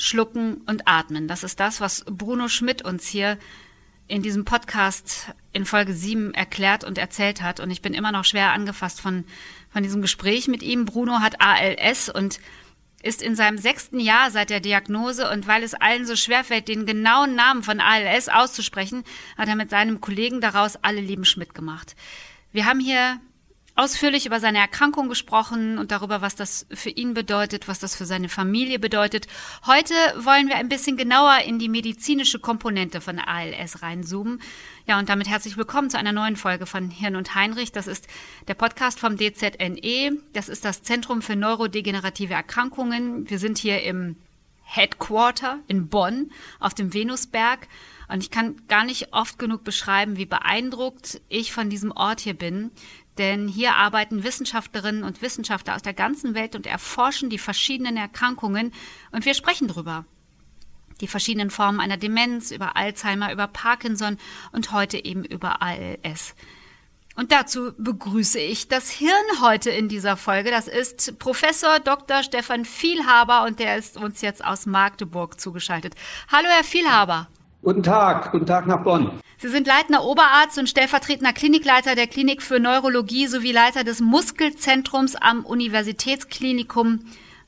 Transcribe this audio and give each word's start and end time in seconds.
schlucken 0.00 0.62
und 0.66 0.88
atmen. 0.88 1.28
Das 1.28 1.44
ist 1.44 1.60
das, 1.60 1.80
was 1.80 2.04
Bruno 2.06 2.48
Schmidt 2.48 2.82
uns 2.82 3.06
hier 3.06 3.38
in 4.08 4.22
diesem 4.22 4.44
Podcast 4.44 5.32
in 5.52 5.64
Folge 5.64 5.92
7 5.92 6.34
erklärt 6.34 6.84
und 6.84 6.98
erzählt 6.98 7.42
hat. 7.42 7.60
Und 7.60 7.70
ich 7.70 7.82
bin 7.82 7.94
immer 7.94 8.10
noch 8.10 8.24
schwer 8.24 8.52
angefasst 8.52 9.00
von, 9.00 9.24
von 9.70 9.82
diesem 9.82 10.02
Gespräch 10.02 10.48
mit 10.48 10.62
ihm. 10.62 10.84
Bruno 10.86 11.20
hat 11.20 11.40
ALS 11.40 12.08
und 12.08 12.40
ist 13.02 13.22
in 13.22 13.36
seinem 13.36 13.58
sechsten 13.58 14.00
Jahr 14.00 14.30
seit 14.30 14.50
der 14.50 14.60
Diagnose 14.60 15.30
und 15.30 15.46
weil 15.46 15.62
es 15.62 15.74
allen 15.74 16.06
so 16.06 16.16
schwerfällt, 16.16 16.68
den 16.68 16.86
genauen 16.86 17.34
Namen 17.34 17.62
von 17.62 17.80
ALS 17.80 18.28
auszusprechen, 18.28 19.04
hat 19.38 19.48
er 19.48 19.56
mit 19.56 19.70
seinem 19.70 20.00
Kollegen 20.00 20.40
daraus 20.40 20.76
alle 20.82 21.00
lieben 21.00 21.24
Schmidt 21.24 21.54
gemacht. 21.54 21.94
Wir 22.52 22.66
haben 22.66 22.80
hier 22.80 23.20
ausführlich 23.80 24.26
über 24.26 24.40
seine 24.40 24.58
Erkrankung 24.58 25.08
gesprochen 25.08 25.78
und 25.78 25.90
darüber, 25.90 26.20
was 26.20 26.36
das 26.36 26.66
für 26.70 26.90
ihn 26.90 27.14
bedeutet, 27.14 27.66
was 27.66 27.78
das 27.78 27.96
für 27.96 28.04
seine 28.04 28.28
Familie 28.28 28.78
bedeutet. 28.78 29.26
Heute 29.66 29.94
wollen 30.18 30.48
wir 30.48 30.56
ein 30.56 30.68
bisschen 30.68 30.98
genauer 30.98 31.38
in 31.46 31.58
die 31.58 31.70
medizinische 31.70 32.38
Komponente 32.38 33.00
von 33.00 33.18
ALS 33.18 33.80
reinzoomen. 33.80 34.42
Ja, 34.86 34.98
und 34.98 35.08
damit 35.08 35.28
herzlich 35.28 35.56
willkommen 35.56 35.88
zu 35.88 35.96
einer 35.96 36.12
neuen 36.12 36.36
Folge 36.36 36.66
von 36.66 36.90
Hirn 36.90 37.16
und 37.16 37.34
Heinrich. 37.34 37.72
Das 37.72 37.86
ist 37.86 38.06
der 38.48 38.54
Podcast 38.54 39.00
vom 39.00 39.16
DZNE. 39.16 40.18
Das 40.34 40.50
ist 40.50 40.66
das 40.66 40.82
Zentrum 40.82 41.22
für 41.22 41.34
neurodegenerative 41.34 42.34
Erkrankungen. 42.34 43.30
Wir 43.30 43.38
sind 43.38 43.56
hier 43.56 43.82
im 43.82 44.16
Headquarter 44.62 45.58
in 45.68 45.88
Bonn 45.88 46.30
auf 46.60 46.74
dem 46.74 46.92
Venusberg. 46.92 47.66
Und 48.08 48.22
ich 48.22 48.30
kann 48.30 48.60
gar 48.68 48.84
nicht 48.84 49.12
oft 49.12 49.38
genug 49.38 49.64
beschreiben, 49.64 50.16
wie 50.16 50.26
beeindruckt 50.26 51.20
ich 51.28 51.52
von 51.52 51.70
diesem 51.70 51.92
Ort 51.92 52.20
hier 52.20 52.34
bin. 52.34 52.72
Denn 53.20 53.48
hier 53.48 53.74
arbeiten 53.74 54.24
Wissenschaftlerinnen 54.24 55.04
und 55.04 55.20
Wissenschaftler 55.20 55.74
aus 55.74 55.82
der 55.82 55.92
ganzen 55.92 56.34
Welt 56.34 56.56
und 56.56 56.66
erforschen 56.66 57.28
die 57.28 57.36
verschiedenen 57.36 57.98
Erkrankungen 57.98 58.72
und 59.12 59.26
wir 59.26 59.34
sprechen 59.34 59.68
drüber. 59.68 60.06
Die 61.02 61.06
verschiedenen 61.06 61.50
Formen 61.50 61.80
einer 61.80 61.98
Demenz, 61.98 62.50
über 62.50 62.76
Alzheimer, 62.76 63.30
über 63.30 63.46
Parkinson 63.46 64.16
und 64.52 64.72
heute 64.72 65.04
eben 65.04 65.22
über 65.22 65.60
ALS. 65.60 66.34
Und 67.14 67.30
dazu 67.30 67.74
begrüße 67.76 68.40
ich 68.40 68.68
das 68.68 68.88
Hirn 68.88 69.12
heute 69.42 69.68
in 69.68 69.90
dieser 69.90 70.16
Folge. 70.16 70.50
Das 70.50 70.66
ist 70.66 71.18
Professor 71.18 71.78
Dr. 71.78 72.22
Stefan 72.22 72.64
Vielhaber 72.64 73.44
und 73.44 73.58
der 73.58 73.76
ist 73.76 73.98
uns 73.98 74.22
jetzt 74.22 74.42
aus 74.42 74.64
Magdeburg 74.64 75.38
zugeschaltet. 75.38 75.94
Hallo, 76.32 76.48
Herr 76.48 76.64
Vielhaber. 76.64 77.28
Guten 77.62 77.82
Tag, 77.82 78.32
guten 78.32 78.46
Tag 78.46 78.66
nach 78.66 78.82
Bonn. 78.82 79.10
Sie 79.36 79.48
sind 79.48 79.66
leitender 79.66 80.02
Oberarzt 80.02 80.58
und 80.58 80.66
stellvertretender 80.66 81.34
Klinikleiter 81.34 81.94
der 81.94 82.06
Klinik 82.06 82.40
für 82.40 82.58
Neurologie 82.58 83.26
sowie 83.26 83.52
Leiter 83.52 83.84
des 83.84 84.00
Muskelzentrums 84.00 85.14
am 85.14 85.44
Universitätsklinikum 85.44 87.00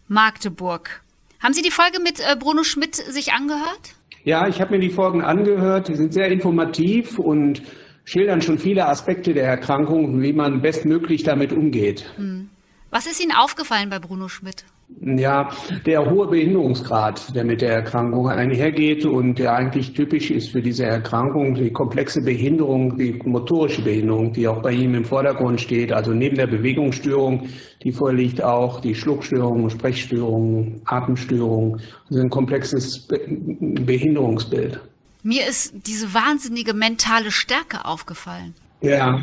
Magdeburg. 0.08 1.02
Haben 1.40 1.54
Sie 1.54 1.62
die 1.62 1.70
Folge 1.70 1.98
mit 1.98 2.20
äh, 2.20 2.36
Bruno 2.38 2.62
Schmidt 2.62 2.94
sich 2.94 3.32
angehört? 3.32 3.94
Ja, 4.22 4.46
ich 4.48 4.60
habe 4.60 4.72
mir 4.72 4.80
die 4.80 4.90
Folgen 4.90 5.22
angehört. 5.22 5.88
Die 5.88 5.96
sind 5.96 6.12
sehr 6.12 6.28
informativ 6.28 7.18
und 7.18 7.62
schildern 8.04 8.42
schon 8.42 8.58
viele 8.58 8.88
Aspekte 8.88 9.32
der 9.32 9.46
Erkrankung 9.46 10.04
und 10.04 10.20
wie 10.20 10.34
man 10.34 10.60
bestmöglich 10.60 11.22
damit 11.22 11.52
umgeht. 11.52 12.04
Hm. 12.16 12.50
Was 12.90 13.06
ist 13.06 13.22
Ihnen 13.22 13.32
aufgefallen 13.32 13.88
bei 13.88 13.98
Bruno 13.98 14.28
Schmidt? 14.28 14.66
Ja, 15.00 15.50
der 15.86 16.08
hohe 16.10 16.28
Behinderungsgrad, 16.28 17.34
der 17.34 17.44
mit 17.44 17.60
der 17.60 17.72
Erkrankung 17.72 18.28
einhergeht 18.28 19.04
und 19.04 19.38
der 19.38 19.54
eigentlich 19.54 19.94
typisch 19.94 20.30
ist 20.30 20.50
für 20.50 20.62
diese 20.62 20.84
Erkrankung, 20.84 21.54
die 21.54 21.72
komplexe 21.72 22.22
Behinderung, 22.22 22.96
die 22.96 23.20
motorische 23.24 23.82
Behinderung, 23.82 24.32
die 24.32 24.46
auch 24.46 24.62
bei 24.62 24.72
ihm 24.72 24.94
im 24.94 25.04
Vordergrund 25.04 25.60
steht. 25.60 25.92
Also 25.92 26.12
neben 26.12 26.36
der 26.36 26.46
Bewegungsstörung, 26.46 27.48
die 27.82 27.92
vorliegt 27.92 28.42
auch 28.42 28.80
die 28.80 28.94
Schluckstörung, 28.94 29.70
Sprechstörung, 29.70 30.80
Atemstörung. 30.84 31.78
Also 32.08 32.22
ein 32.22 32.30
komplexes 32.30 33.08
Behinderungsbild. 33.08 34.80
Mir 35.24 35.46
ist 35.46 35.74
diese 35.86 36.14
wahnsinnige 36.14 36.74
mentale 36.74 37.30
Stärke 37.30 37.84
aufgefallen. 37.84 38.54
Ja, 38.82 39.20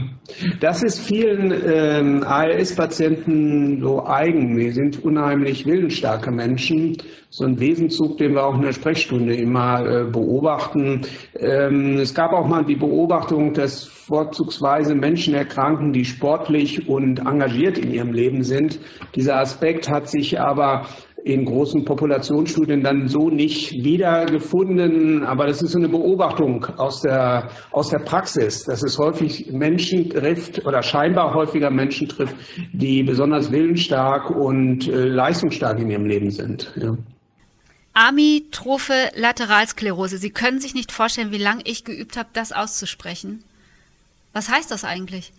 das 0.62 0.84
ist 0.84 1.00
vielen 1.00 1.54
ähm, 1.66 2.24
ALS-Patienten 2.24 3.82
so 3.82 4.06
eigen. 4.06 4.58
Wir 4.58 4.72
sind 4.74 5.04
unheimlich 5.04 5.66
willensstarke 5.66 6.32
Menschen. 6.32 6.96
So 7.30 7.44
ein 7.44 7.60
Wesenzug, 7.60 8.18
den 8.18 8.36
wir 8.36 8.46
auch 8.46 8.56
in 8.56 8.62
der 8.62 8.72
Sprechstunde 8.72 9.36
immer 9.36 9.86
äh, 9.86 10.04
beobachten. 10.06 11.02
Ähm, 11.38 11.98
es 11.98 12.14
gab 12.14 12.32
auch 12.32 12.48
mal 12.48 12.64
die 12.64 12.78
Beobachtung, 12.78 13.54
dass 13.54 13.84
vorzugsweise 13.84 14.96
Menschen 14.96 15.34
erkranken, 15.34 15.92
die 15.92 16.06
sportlich 16.06 16.88
und 16.88 17.20
engagiert 17.20 17.78
in 17.78 17.92
ihrem 17.92 18.14
Leben 18.14 18.44
sind. 18.44 18.80
Dieser 19.16 19.40
Aspekt 19.40 19.90
hat 19.90 20.10
sich 20.10 20.40
aber 20.40 20.86
in 21.24 21.46
großen 21.46 21.86
Populationsstudien 21.86 22.84
dann 22.84 23.08
so 23.08 23.30
nicht 23.30 23.72
wiedergefunden. 23.84 25.24
Aber 25.24 25.48
das 25.48 25.62
ist 25.62 25.72
so 25.72 25.80
eine 25.80 25.90
Beobachtung 25.90 26.66
aus 26.78 27.02
der, 27.02 27.50
aus 27.72 27.90
der 27.90 28.00
Praxis, 28.00 28.64
dass 28.64 28.84
es 28.84 28.98
häufig 28.98 29.52
Menschen 29.52 30.10
trifft 30.10 30.66
oder 30.66 30.84
scheinbar 30.84 31.34
häufiger 31.34 31.70
Menschen 31.70 32.08
trifft, 32.08 32.36
die 32.74 33.04
besonders 33.04 33.52
willensstark 33.52 34.30
und 34.30 34.88
äh, 34.88 35.06
leistungsstark 35.06 35.80
in 35.80 35.90
ihrem 35.90 36.06
Leben 36.06 36.32
sind. 36.32 36.72
Ja. 36.76 36.98
Amyotrophe 37.94 39.12
Lateralsklerose. 39.16 40.18
Sie 40.18 40.30
können 40.30 40.60
sich 40.60 40.74
nicht 40.74 40.92
vorstellen, 40.92 41.32
wie 41.32 41.38
lange 41.38 41.64
ich 41.66 41.84
geübt 41.84 42.18
habe, 42.18 42.30
das 42.34 42.52
auszusprechen. 42.52 43.44
Was 44.32 44.50
heißt 44.50 44.72
das 44.72 44.86
eigentlich? 44.86 45.34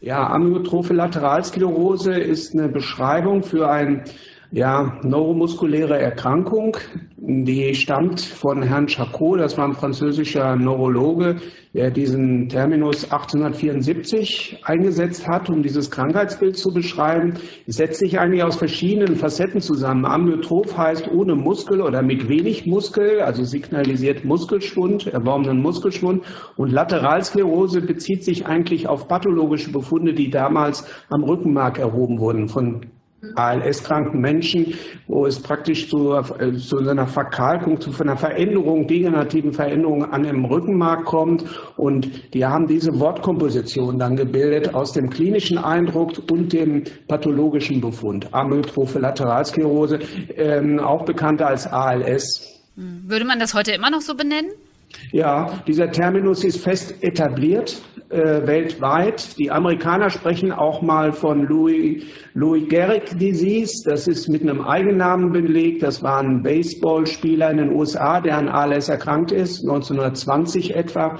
Ja, 0.00 0.28
Amyotrophe 0.28 0.94
Lateralsklerose 0.94 2.14
ist 2.14 2.54
eine 2.54 2.68
Beschreibung 2.68 3.42
für 3.42 3.70
ein 3.70 4.04
ja, 4.52 4.98
neuromuskuläre 5.02 5.98
Erkrankung, 5.98 6.76
die 7.16 7.74
stammt 7.74 8.20
von 8.20 8.62
Herrn 8.62 8.88
Charcot, 8.88 9.38
das 9.38 9.56
war 9.56 9.66
ein 9.66 9.74
französischer 9.74 10.56
Neurologe, 10.56 11.36
der 11.72 11.92
diesen 11.92 12.48
Terminus 12.48 13.04
1874 13.04 14.62
eingesetzt 14.64 15.28
hat, 15.28 15.48
um 15.48 15.62
dieses 15.62 15.90
Krankheitsbild 15.92 16.56
zu 16.56 16.74
beschreiben. 16.74 17.34
Es 17.68 17.76
setzt 17.76 18.00
sich 18.00 18.18
eigentlich 18.18 18.42
aus 18.42 18.56
verschiedenen 18.56 19.16
Facetten 19.16 19.60
zusammen. 19.60 20.04
Amyotroph 20.04 20.76
heißt 20.76 21.08
ohne 21.12 21.36
Muskel 21.36 21.80
oder 21.80 22.02
mit 22.02 22.28
wenig 22.28 22.66
Muskel, 22.66 23.20
also 23.20 23.44
signalisiert 23.44 24.24
Muskelschwund, 24.24 25.06
erworbenen 25.06 25.62
Muskelschwund. 25.62 26.24
Und 26.56 26.72
Lateralsklerose 26.72 27.82
bezieht 27.82 28.24
sich 28.24 28.46
eigentlich 28.46 28.88
auf 28.88 29.06
pathologische 29.06 29.70
Befunde, 29.70 30.12
die 30.12 30.30
damals 30.30 30.84
am 31.08 31.22
Rückenmark 31.22 31.78
erhoben 31.78 32.18
wurden 32.18 32.48
von 32.48 32.86
ALS-kranken 33.34 34.20
Menschen, 34.20 34.74
wo 35.06 35.26
es 35.26 35.40
praktisch 35.40 35.88
zu, 35.88 36.14
äh, 36.14 36.54
zu 36.54 36.78
einer 36.78 37.06
Verkalkung, 37.06 37.80
zu 37.80 37.90
einer 38.00 38.16
Veränderung, 38.16 38.86
degenerativen 38.86 39.52
Veränderung 39.52 40.10
an 40.12 40.22
dem 40.22 40.44
Rückenmark 40.44 41.04
kommt. 41.04 41.44
Und 41.76 42.34
die 42.34 42.44
haben 42.46 42.66
diese 42.66 42.98
Wortkomposition 42.98 43.98
dann 43.98 44.16
gebildet 44.16 44.74
aus 44.74 44.92
dem 44.92 45.10
klinischen 45.10 45.58
Eindruck 45.58 46.12
und 46.30 46.52
dem 46.52 46.84
pathologischen 47.08 47.80
Befund. 47.80 48.32
Amyotrophe 48.32 48.98
Lateralsklerose, 48.98 50.00
ähm, 50.36 50.78
auch 50.78 51.04
bekannt 51.04 51.42
als 51.42 51.66
ALS. 51.66 52.62
Würde 52.76 53.24
man 53.24 53.38
das 53.38 53.54
heute 53.54 53.72
immer 53.72 53.90
noch 53.90 54.00
so 54.00 54.14
benennen? 54.14 54.50
Ja, 55.12 55.62
dieser 55.66 55.90
Terminus 55.90 56.44
ist 56.44 56.60
fest 56.60 57.02
etabliert 57.02 57.80
äh, 58.10 58.46
weltweit. 58.46 59.38
Die 59.38 59.50
Amerikaner 59.50 60.10
sprechen 60.10 60.52
auch 60.52 60.82
mal 60.82 61.12
von 61.12 61.44
Louis, 61.44 62.02
Louis 62.34 62.68
Gehrig 62.68 63.16
Disease. 63.18 63.84
Das 63.84 64.08
ist 64.08 64.28
mit 64.28 64.42
einem 64.42 64.62
Eigennamen 64.62 65.32
belegt. 65.32 65.82
Das 65.82 66.02
war 66.02 66.18
ein 66.18 66.42
Baseballspieler 66.42 67.50
in 67.50 67.58
den 67.58 67.72
USA, 67.72 68.20
der 68.20 68.38
an 68.38 68.48
ALS 68.48 68.88
erkrankt 68.88 69.32
ist, 69.32 69.62
1920 69.62 70.74
etwa. 70.74 71.18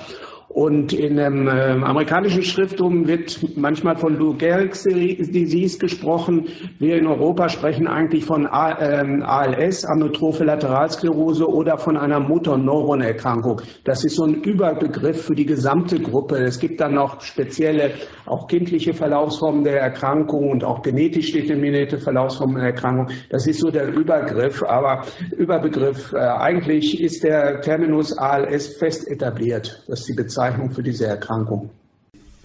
Und 0.52 0.92
in 0.92 1.16
einem 1.16 1.46
äh, 1.46 1.50
amerikanischen 1.50 2.42
Schriftum 2.42 3.06
wird 3.06 3.38
manchmal 3.56 3.94
von 3.94 4.18
Lou 4.18 4.34
Gehrig's 4.34 4.82
Disease 4.82 5.78
gesprochen. 5.78 6.48
Wir 6.80 6.96
in 6.96 7.06
Europa 7.06 7.48
sprechen 7.48 7.86
eigentlich 7.86 8.24
von 8.24 8.48
ALS, 8.48 9.84
ähm, 9.84 9.90
Amyotrophe 9.90 10.42
Lateralsklerose 10.42 11.48
oder 11.48 11.78
von 11.78 11.96
einer 11.96 12.18
Motorneuronerkrankung. 12.18 13.62
Das 13.84 14.02
ist 14.02 14.16
so 14.16 14.24
ein 14.24 14.42
Überbegriff 14.42 15.26
für 15.26 15.36
die 15.36 15.46
gesamte 15.46 16.00
Gruppe. 16.00 16.38
Es 16.38 16.58
gibt 16.58 16.80
dann 16.80 16.94
noch 16.94 17.20
spezielle, 17.20 17.92
auch 18.26 18.48
kindliche 18.48 18.92
Verlaufsformen 18.92 19.62
der 19.62 19.80
Erkrankung 19.80 20.50
und 20.50 20.64
auch 20.64 20.82
genetisch 20.82 21.30
determinierte 21.30 21.98
Verlaufsformen 21.98 22.56
der 22.56 22.64
Erkrankung. 22.66 23.06
Das 23.28 23.46
ist 23.46 23.60
so 23.60 23.70
der 23.70 23.86
Übergriff, 23.86 24.64
aber 24.64 25.04
Überbegriff. 25.30 26.12
Äh, 26.12 26.18
eigentlich 26.18 27.00
ist 27.00 27.22
der 27.22 27.60
Terminus 27.60 28.18
ALS 28.18 28.76
fest 28.78 29.08
etabliert. 29.08 29.84
Das 29.86 30.00
ist 30.00 30.08
die 30.08 30.14
Bezeichnung 30.14 30.39
Bezeichnung 30.40 30.70
für 30.70 30.82
diese 30.82 31.06
Erkrankung. 31.06 31.68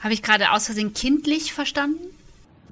Habe 0.02 0.14
ich 0.14 0.22
gerade 0.22 0.52
aus 0.52 0.66
Versehen 0.66 0.94
kindlich 0.94 1.54
verstanden? 1.54 2.02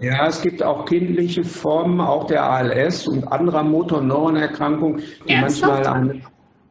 Ja, 0.01 0.27
es 0.27 0.41
gibt 0.41 0.61
auch 0.61 0.85
kindliche 0.85 1.45
Formen, 1.45 2.01
auch 2.01 2.27
der 2.27 2.43
ALS 2.43 3.07
und 3.07 3.31
anderer 3.31 3.63
Motorneuronerkrankungen, 3.63 5.01
die 5.27 5.33
Ernsthaft? 5.33 5.85
manchmal 5.85 5.95
einen, 5.95 6.25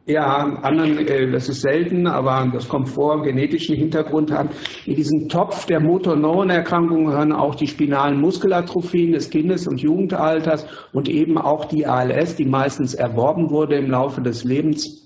ja, 0.05 0.25
anderen, 0.61 0.99
äh, 0.99 1.31
das 1.31 1.49
ist 1.49 1.61
selten, 1.61 2.05
aber 2.05 2.47
das 2.53 2.67
kommt 2.67 2.89
vor, 2.89 3.23
genetischen 3.23 3.75
Hintergrund 3.75 4.31
haben. 4.31 4.49
In 4.85 4.95
diesen 4.95 5.29
Topf 5.29 5.65
der 5.65 5.79
Motorneuronerkrankungen 5.79 7.05
gehören 7.07 7.31
auch 7.31 7.55
die 7.55 7.67
spinalen 7.67 8.21
Muskelatrophien 8.21 9.13
des 9.13 9.31
Kindes- 9.31 9.67
und 9.67 9.81
Jugendalters 9.81 10.67
und 10.91 11.09
eben 11.09 11.39
auch 11.39 11.65
die 11.65 11.87
ALS, 11.87 12.35
die 12.35 12.45
meistens 12.45 12.93
erworben 12.93 13.49
wurde 13.49 13.77
im 13.77 13.89
Laufe 13.89 14.21
des 14.21 14.43
Lebens 14.43 15.02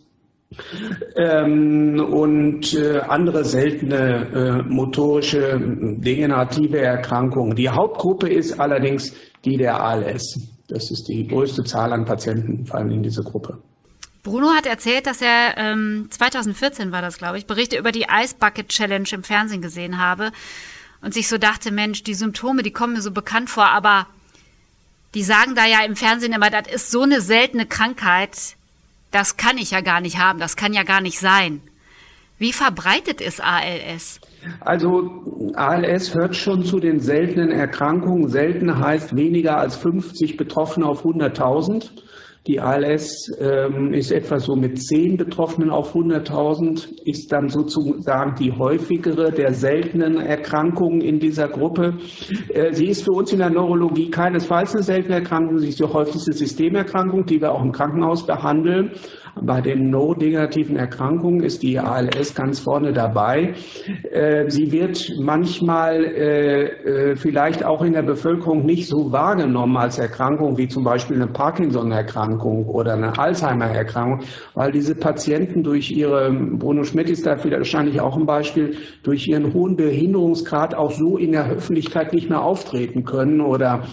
ähm, 1.15 1.99
und 1.99 2.73
äh, 2.73 2.99
andere 2.99 3.43
seltene 3.43 4.63
äh, 4.65 4.69
motorische 4.69 5.59
degenerative 5.97 6.79
Erkrankungen. 6.79 7.55
Die 7.55 7.69
Hauptgruppe 7.69 8.29
ist 8.29 8.59
allerdings 8.59 9.13
die 9.43 9.57
der 9.57 9.81
ALS. 9.81 10.39
Das 10.67 10.91
ist 10.91 11.07
die 11.07 11.27
größte 11.27 11.63
Zahl 11.63 11.93
an 11.93 12.05
Patienten, 12.05 12.65
fallen 12.65 12.91
in 12.91 13.03
diese 13.03 13.23
Gruppe. 13.23 13.57
Bruno 14.23 14.49
hat 14.49 14.65
erzählt, 14.65 15.07
dass 15.07 15.21
er 15.21 15.57
ähm, 15.57 16.07
2014 16.09 16.91
war 16.91 17.01
das, 17.01 17.17
glaube 17.17 17.37
ich, 17.37 17.45
Berichte 17.45 17.77
über 17.77 17.93
die 17.93 18.07
Ice 18.11 18.35
Bucket 18.37 18.67
Challenge 18.67 19.07
im 19.13 19.23
Fernsehen 19.23 19.61
gesehen 19.61 19.99
habe 19.99 20.31
und 21.01 21.13
sich 21.13 21.29
so 21.29 21.37
dachte, 21.37 21.71
Mensch, 21.71 22.03
die 22.03 22.13
Symptome, 22.13 22.63
die 22.63 22.71
kommen 22.71 22.93
mir 22.93 23.01
so 23.01 23.11
bekannt 23.11 23.49
vor, 23.49 23.67
aber 23.67 24.07
die 25.13 25.23
sagen 25.23 25.55
da 25.55 25.65
ja 25.65 25.85
im 25.85 25.95
Fernsehen 25.95 26.33
immer, 26.33 26.49
das 26.49 26.67
ist 26.67 26.91
so 26.91 27.03
eine 27.03 27.21
seltene 27.21 27.65
Krankheit, 27.65 28.56
das 29.11 29.37
kann 29.37 29.57
ich 29.57 29.71
ja 29.71 29.81
gar 29.81 30.01
nicht 30.01 30.17
haben, 30.17 30.39
das 30.39 30.55
kann 30.55 30.73
ja 30.73 30.83
gar 30.83 31.01
nicht 31.01 31.19
sein. 31.19 31.61
Wie 32.39 32.53
verbreitet 32.53 33.19
ist 33.19 33.43
ALS? 33.43 34.19
Also 34.59 35.09
ALS 35.55 36.13
hört 36.13 36.35
schon 36.35 36.63
zu 36.63 36.79
den 36.79 36.99
seltenen 36.99 37.49
Erkrankungen. 37.49 38.29
Selten 38.29 38.79
heißt 38.79 39.15
weniger 39.15 39.57
als 39.57 39.75
50 39.77 40.37
Betroffene 40.37 40.85
auf 40.85 41.03
100.000. 41.03 41.89
Die 42.45 42.59
ALS 42.59 43.31
ähm, 43.39 43.93
ist 43.93 44.11
etwa 44.11 44.39
so 44.39 44.55
mit 44.55 44.81
10 44.81 45.17
Betroffenen 45.17 45.69
auf 45.69 45.95
100.000, 45.95 47.03
ist 47.03 47.31
dann 47.31 47.49
sozusagen 47.49 48.35
die 48.35 48.51
häufigere 48.51 49.31
der 49.31 49.53
seltenen 49.53 50.17
Erkrankungen 50.17 51.01
in 51.01 51.19
dieser 51.19 51.47
Gruppe. 51.49 51.97
Äh, 52.53 52.73
sie 52.73 52.87
ist 52.87 53.03
für 53.03 53.11
uns 53.11 53.33
in 53.33 53.39
der 53.39 53.49
Neurologie 53.49 54.09
keinesfalls 54.09 54.75
eine 54.75 54.83
seltene 54.83 55.15
Erkrankung, 55.15 55.57
sie 55.59 55.69
ist 55.69 55.79
die 55.79 55.85
häufigste 55.85 56.33
Systemerkrankung, 56.33 57.25
die 57.25 57.41
wir 57.41 57.51
auch 57.51 57.63
im 57.63 57.71
Krankenhaus 57.71 58.25
behandeln. 58.25 58.91
Bei 59.41 59.61
den 59.61 59.89
neurodegenerativen 59.89 60.77
Erkrankungen 60.77 61.41
ist 61.41 61.63
die 61.63 61.79
ALS 61.79 62.33
ganz 62.33 62.59
vorne 62.59 62.93
dabei. 62.93 63.53
Äh, 64.11 64.49
sie 64.49 64.71
wird 64.71 65.13
manchmal 65.19 66.03
äh, 66.05 66.63
äh, 66.63 67.15
vielleicht 67.15 67.63
auch 67.63 67.83
in 67.83 67.93
der 67.93 68.03
Bevölkerung 68.03 68.65
nicht 68.65 68.87
so 68.87 69.11
wahrgenommen 69.11 69.77
als 69.77 69.99
Erkrankung 69.99 70.57
wie 70.57 70.67
zum 70.67 70.83
Beispiel 70.83 71.17
eine 71.17 71.27
Parkinson-Erkrankung 71.27 72.65
oder 72.67 72.93
eine 72.93 73.17
Alzheimer-Erkrankung, 73.17 74.21
weil 74.53 74.71
diese 74.71 74.95
Patienten 74.95 75.63
durch 75.63 75.91
ihre, 75.91 76.31
Bruno 76.31 76.83
Schmidt 76.83 77.09
ist 77.09 77.25
da 77.25 77.37
wahrscheinlich 77.43 78.01
auch 78.01 78.17
ein 78.17 78.25
Beispiel, 78.25 78.77
durch 79.03 79.27
ihren 79.27 79.53
hohen 79.53 79.75
Behinderungsgrad 79.75 80.75
auch 80.75 80.91
so 80.91 81.17
in 81.17 81.31
der 81.31 81.49
Öffentlichkeit 81.49 82.13
nicht 82.13 82.29
mehr 82.29 82.41
auftreten 82.41 83.03
können 83.03 83.41
oder 83.41 83.83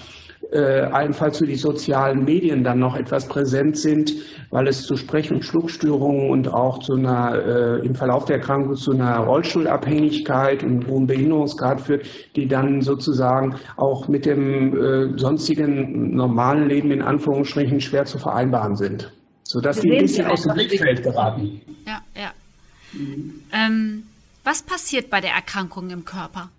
äh, 0.54 0.82
allenfalls 0.92 1.38
für 1.38 1.46
die 1.46 1.56
sozialen 1.56 2.24
Medien 2.24 2.62
dann 2.62 2.78
noch 2.78 2.96
etwas 2.96 3.26
präsent 3.26 3.76
sind, 3.76 4.14
weil 4.50 4.68
es 4.68 4.82
zu 4.82 4.96
Sprech- 4.96 5.32
und 5.32 5.44
Schluckstörungen 5.44 6.30
und 6.30 6.48
auch 6.48 6.78
zu 6.78 6.94
einer, 6.94 7.34
äh, 7.34 7.86
im 7.86 7.94
Verlauf 7.94 8.24
der 8.24 8.36
Erkrankung 8.36 8.76
zu 8.76 8.92
einer 8.92 9.18
Rollstuhlabhängigkeit 9.18 10.62
und 10.62 10.86
hohem 10.86 11.06
Behinderungsgrad 11.06 11.80
führt, 11.80 12.06
die 12.36 12.46
dann 12.46 12.82
sozusagen 12.82 13.56
auch 13.76 14.08
mit 14.08 14.26
dem 14.26 14.76
äh, 14.76 15.18
sonstigen 15.18 16.14
normalen 16.14 16.68
Leben 16.68 16.90
in 16.92 17.02
Anführungsstrichen 17.02 17.80
schwer 17.80 18.04
zu 18.04 18.18
vereinbaren 18.18 18.76
sind, 18.76 19.12
sodass 19.42 19.80
die 19.80 19.92
ein 19.92 20.02
bisschen 20.02 20.26
aus 20.26 20.42
dem 20.42 20.54
Blickfeld 20.54 21.02
geraten. 21.02 21.60
Ja, 21.86 22.00
ja. 22.14 22.30
Mhm. 22.92 23.42
Ähm, 23.52 24.02
was 24.44 24.62
passiert 24.62 25.10
bei 25.10 25.20
der 25.20 25.32
Erkrankung 25.32 25.90
im 25.90 26.04
Körper? 26.04 26.50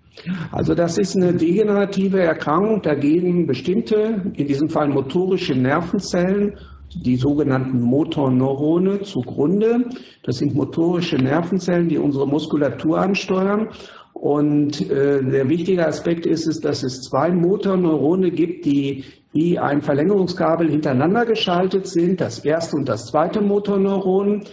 Also 0.51 0.75
das 0.75 0.97
ist 0.97 1.15
eine 1.15 1.33
degenerative 1.33 2.21
Erkrankung. 2.21 2.81
Da 2.81 2.95
gehen 2.95 3.45
bestimmte, 3.45 4.31
in 4.33 4.47
diesem 4.47 4.69
Fall 4.69 4.87
motorische 4.89 5.55
Nervenzellen, 5.55 6.57
die 6.93 7.17
sogenannten 7.17 7.81
Motorneurone 7.81 9.01
zugrunde. 9.01 9.85
Das 10.23 10.37
sind 10.37 10.55
motorische 10.55 11.17
Nervenzellen, 11.17 11.89
die 11.89 11.97
unsere 11.97 12.27
Muskulatur 12.27 12.99
ansteuern. 12.99 13.69
Und 14.13 14.89
äh, 14.89 15.21
der 15.21 15.49
wichtige 15.49 15.85
Aspekt 15.85 16.25
ist 16.25 16.47
es, 16.47 16.59
dass 16.61 16.83
es 16.83 17.01
zwei 17.01 17.31
Motorneurone 17.31 18.31
gibt, 18.31 18.65
die 18.65 19.03
wie 19.35 19.59
ein 19.59 19.81
Verlängerungskabel 19.81 20.69
hintereinander 20.69 21.25
geschaltet 21.25 21.87
sind, 21.87 22.21
das 22.21 22.39
erste 22.39 22.77
und 22.77 22.87
das 22.87 23.07
zweite 23.07 23.41
Motorneuron. 23.41 24.45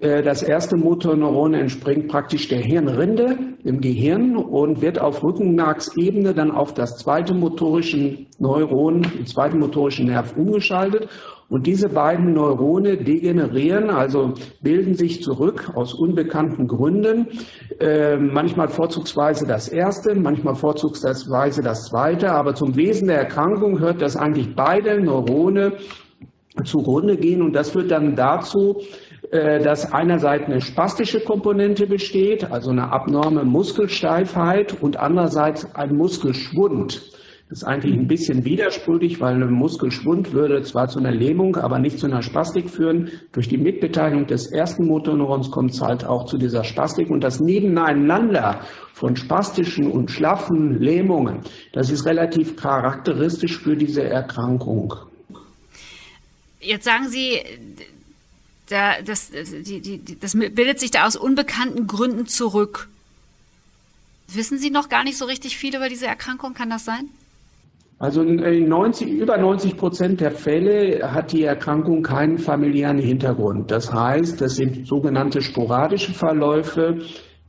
Äh, 0.00 0.22
das 0.22 0.42
erste 0.42 0.76
Motorneuron 0.76 1.54
entspringt 1.54 2.08
praktisch 2.08 2.48
der 2.48 2.58
Hirnrinde 2.58 3.38
im 3.62 3.80
Gehirn 3.80 4.34
und 4.36 4.82
wird 4.82 4.98
auf 5.00 5.22
Rückenmarksebene 5.22 6.34
dann 6.34 6.50
auf 6.50 6.74
das 6.74 6.96
zweite 6.96 7.34
motorische 7.34 8.18
Neuron, 8.40 9.02
den 9.02 9.26
zweiten 9.26 9.60
motorischen 9.60 10.06
Nerv 10.06 10.36
umgeschaltet 10.36 11.08
und 11.48 11.66
diese 11.66 11.88
beiden 11.88 12.32
Neurone 12.32 12.96
degenerieren, 12.96 13.88
also 13.88 14.34
bilden 14.62 14.94
sich 14.94 15.22
zurück 15.22 15.70
aus 15.74 15.94
unbekannten 15.94 16.66
Gründen. 16.66 17.28
Äh, 17.78 18.16
manchmal 18.16 18.68
vorzugsweise 18.68 19.46
das 19.46 19.68
erste, 19.68 20.16
manchmal 20.16 20.56
vorzugsweise 20.56 21.62
das 21.62 21.84
zweite. 21.84 22.32
Aber 22.32 22.56
zum 22.56 22.74
Wesen 22.74 23.06
der 23.06 23.18
Erkrankung 23.18 23.78
hört, 23.78 24.02
dass 24.02 24.16
eigentlich 24.16 24.56
beide 24.56 25.00
Neurone 25.00 25.74
zugrunde 26.64 27.16
gehen. 27.16 27.42
Und 27.42 27.52
das 27.52 27.70
führt 27.70 27.92
dann 27.92 28.16
dazu, 28.16 28.82
äh, 29.30 29.62
dass 29.62 29.92
einerseits 29.92 30.46
eine 30.46 30.60
spastische 30.60 31.20
Komponente 31.20 31.86
besteht, 31.86 32.50
also 32.50 32.70
eine 32.70 32.92
abnorme 32.92 33.44
Muskelsteifheit 33.44 34.82
und 34.82 34.96
andererseits 34.96 35.76
ein 35.76 35.96
Muskelschwund. 35.96 37.15
Das 37.48 37.58
ist 37.58 37.64
eigentlich 37.64 37.94
ein 37.94 38.08
bisschen 38.08 38.44
widersprüchlich, 38.44 39.20
weil 39.20 39.40
ein 39.40 39.52
Muskelschwund 39.52 40.32
würde 40.32 40.62
zwar 40.64 40.88
zu 40.88 40.98
einer 40.98 41.12
Lähmung, 41.12 41.54
aber 41.54 41.78
nicht 41.78 42.00
zu 42.00 42.06
einer 42.06 42.22
Spastik 42.22 42.68
führen. 42.68 43.12
Durch 43.30 43.48
die 43.48 43.56
Mitbeteiligung 43.56 44.26
des 44.26 44.50
ersten 44.50 44.86
Motorneurons 44.86 45.52
kommt 45.52 45.70
es 45.70 45.80
halt 45.80 46.04
auch 46.04 46.26
zu 46.26 46.38
dieser 46.38 46.64
Spastik 46.64 47.08
und 47.08 47.20
das 47.20 47.38
Nebeneinander 47.38 48.60
von 48.94 49.14
spastischen 49.14 49.92
und 49.92 50.10
schlaffen 50.10 50.80
Lähmungen, 50.80 51.40
das 51.72 51.90
ist 51.90 52.04
relativ 52.04 52.56
charakteristisch 52.56 53.58
für 53.58 53.76
diese 53.76 54.02
Erkrankung. 54.02 54.94
Jetzt 56.60 56.84
sagen 56.84 57.08
Sie, 57.08 57.38
da, 58.68 59.00
das, 59.02 59.30
die, 59.30 59.80
die, 59.80 60.18
das 60.18 60.32
bildet 60.32 60.80
sich 60.80 60.90
da 60.90 61.06
aus 61.06 61.14
unbekannten 61.14 61.86
Gründen 61.86 62.26
zurück. 62.26 62.88
Wissen 64.26 64.58
Sie 64.58 64.70
noch 64.70 64.88
gar 64.88 65.04
nicht 65.04 65.16
so 65.16 65.26
richtig 65.26 65.56
viel 65.56 65.76
über 65.76 65.88
diese 65.88 66.06
Erkrankung? 66.06 66.52
Kann 66.54 66.70
das 66.70 66.84
sein? 66.84 67.08
Also 67.98 68.20
in 68.22 68.68
90, 68.68 69.08
über 69.08 69.38
90 69.38 69.78
Prozent 69.78 70.20
der 70.20 70.30
Fälle 70.30 71.14
hat 71.14 71.32
die 71.32 71.44
Erkrankung 71.44 72.02
keinen 72.02 72.38
familiären 72.38 72.98
Hintergrund. 72.98 73.70
Das 73.70 73.90
heißt, 73.90 74.38
das 74.38 74.56
sind 74.56 74.86
sogenannte 74.86 75.40
sporadische 75.40 76.12
Verläufe, 76.12 76.98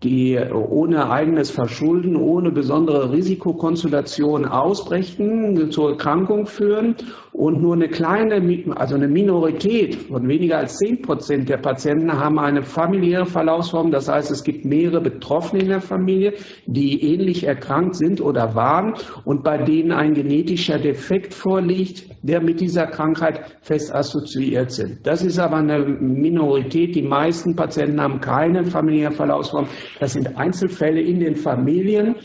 die 0.03 0.37
ohne 0.37 1.09
eigenes 1.09 1.49
Verschulden, 1.49 2.15
ohne 2.15 2.51
besondere 2.51 3.11
Risikokonstellation 3.11 4.45
ausbrechen, 4.45 5.71
zur 5.71 5.91
Erkrankung 5.91 6.45
führen 6.45 6.95
und 7.31 7.61
nur 7.61 7.73
eine 7.73 7.87
kleine, 7.87 8.41
also 8.75 8.95
eine 8.95 9.07
Minorität 9.07 9.95
von 9.95 10.27
weniger 10.27 10.59
als 10.59 10.77
zehn 10.77 11.01
Prozent 11.01 11.49
der 11.49 11.57
Patienten 11.57 12.11
haben 12.11 12.37
eine 12.37 12.61
familiäre 12.61 13.25
Verlaufsform. 13.25 13.91
Das 13.91 14.07
heißt, 14.07 14.29
es 14.29 14.43
gibt 14.43 14.65
mehrere 14.65 15.01
Betroffene 15.01 15.63
in 15.63 15.69
der 15.69 15.81
Familie, 15.81 16.33
die 16.67 17.13
ähnlich 17.13 17.43
erkrankt 17.43 17.95
sind 17.95 18.21
oder 18.21 18.53
waren 18.53 18.93
und 19.25 19.43
bei 19.43 19.57
denen 19.57 19.91
ein 19.91 20.13
genetischer 20.13 20.77
Defekt 20.77 21.33
vorliegt, 21.33 22.05
der 22.21 22.41
mit 22.41 22.59
dieser 22.59 22.85
Krankheit 22.85 23.57
fest 23.61 23.93
assoziiert 23.93 24.71
sind. 24.71 25.05
Das 25.05 25.23
ist 25.23 25.39
aber 25.39 25.57
eine 25.57 25.79
Minorität. 25.79 26.95
Die 26.95 27.01
meisten 27.01 27.55
Patienten 27.55 28.01
haben 28.01 28.21
keine 28.21 28.65
familiäre 28.65 29.11
Verlaufsform. 29.11 29.67
Das 29.99 30.13
sind 30.13 30.37
Einzelfälle 30.37 31.01
in 31.01 31.19
den 31.19 31.35
Familien. 31.35 32.15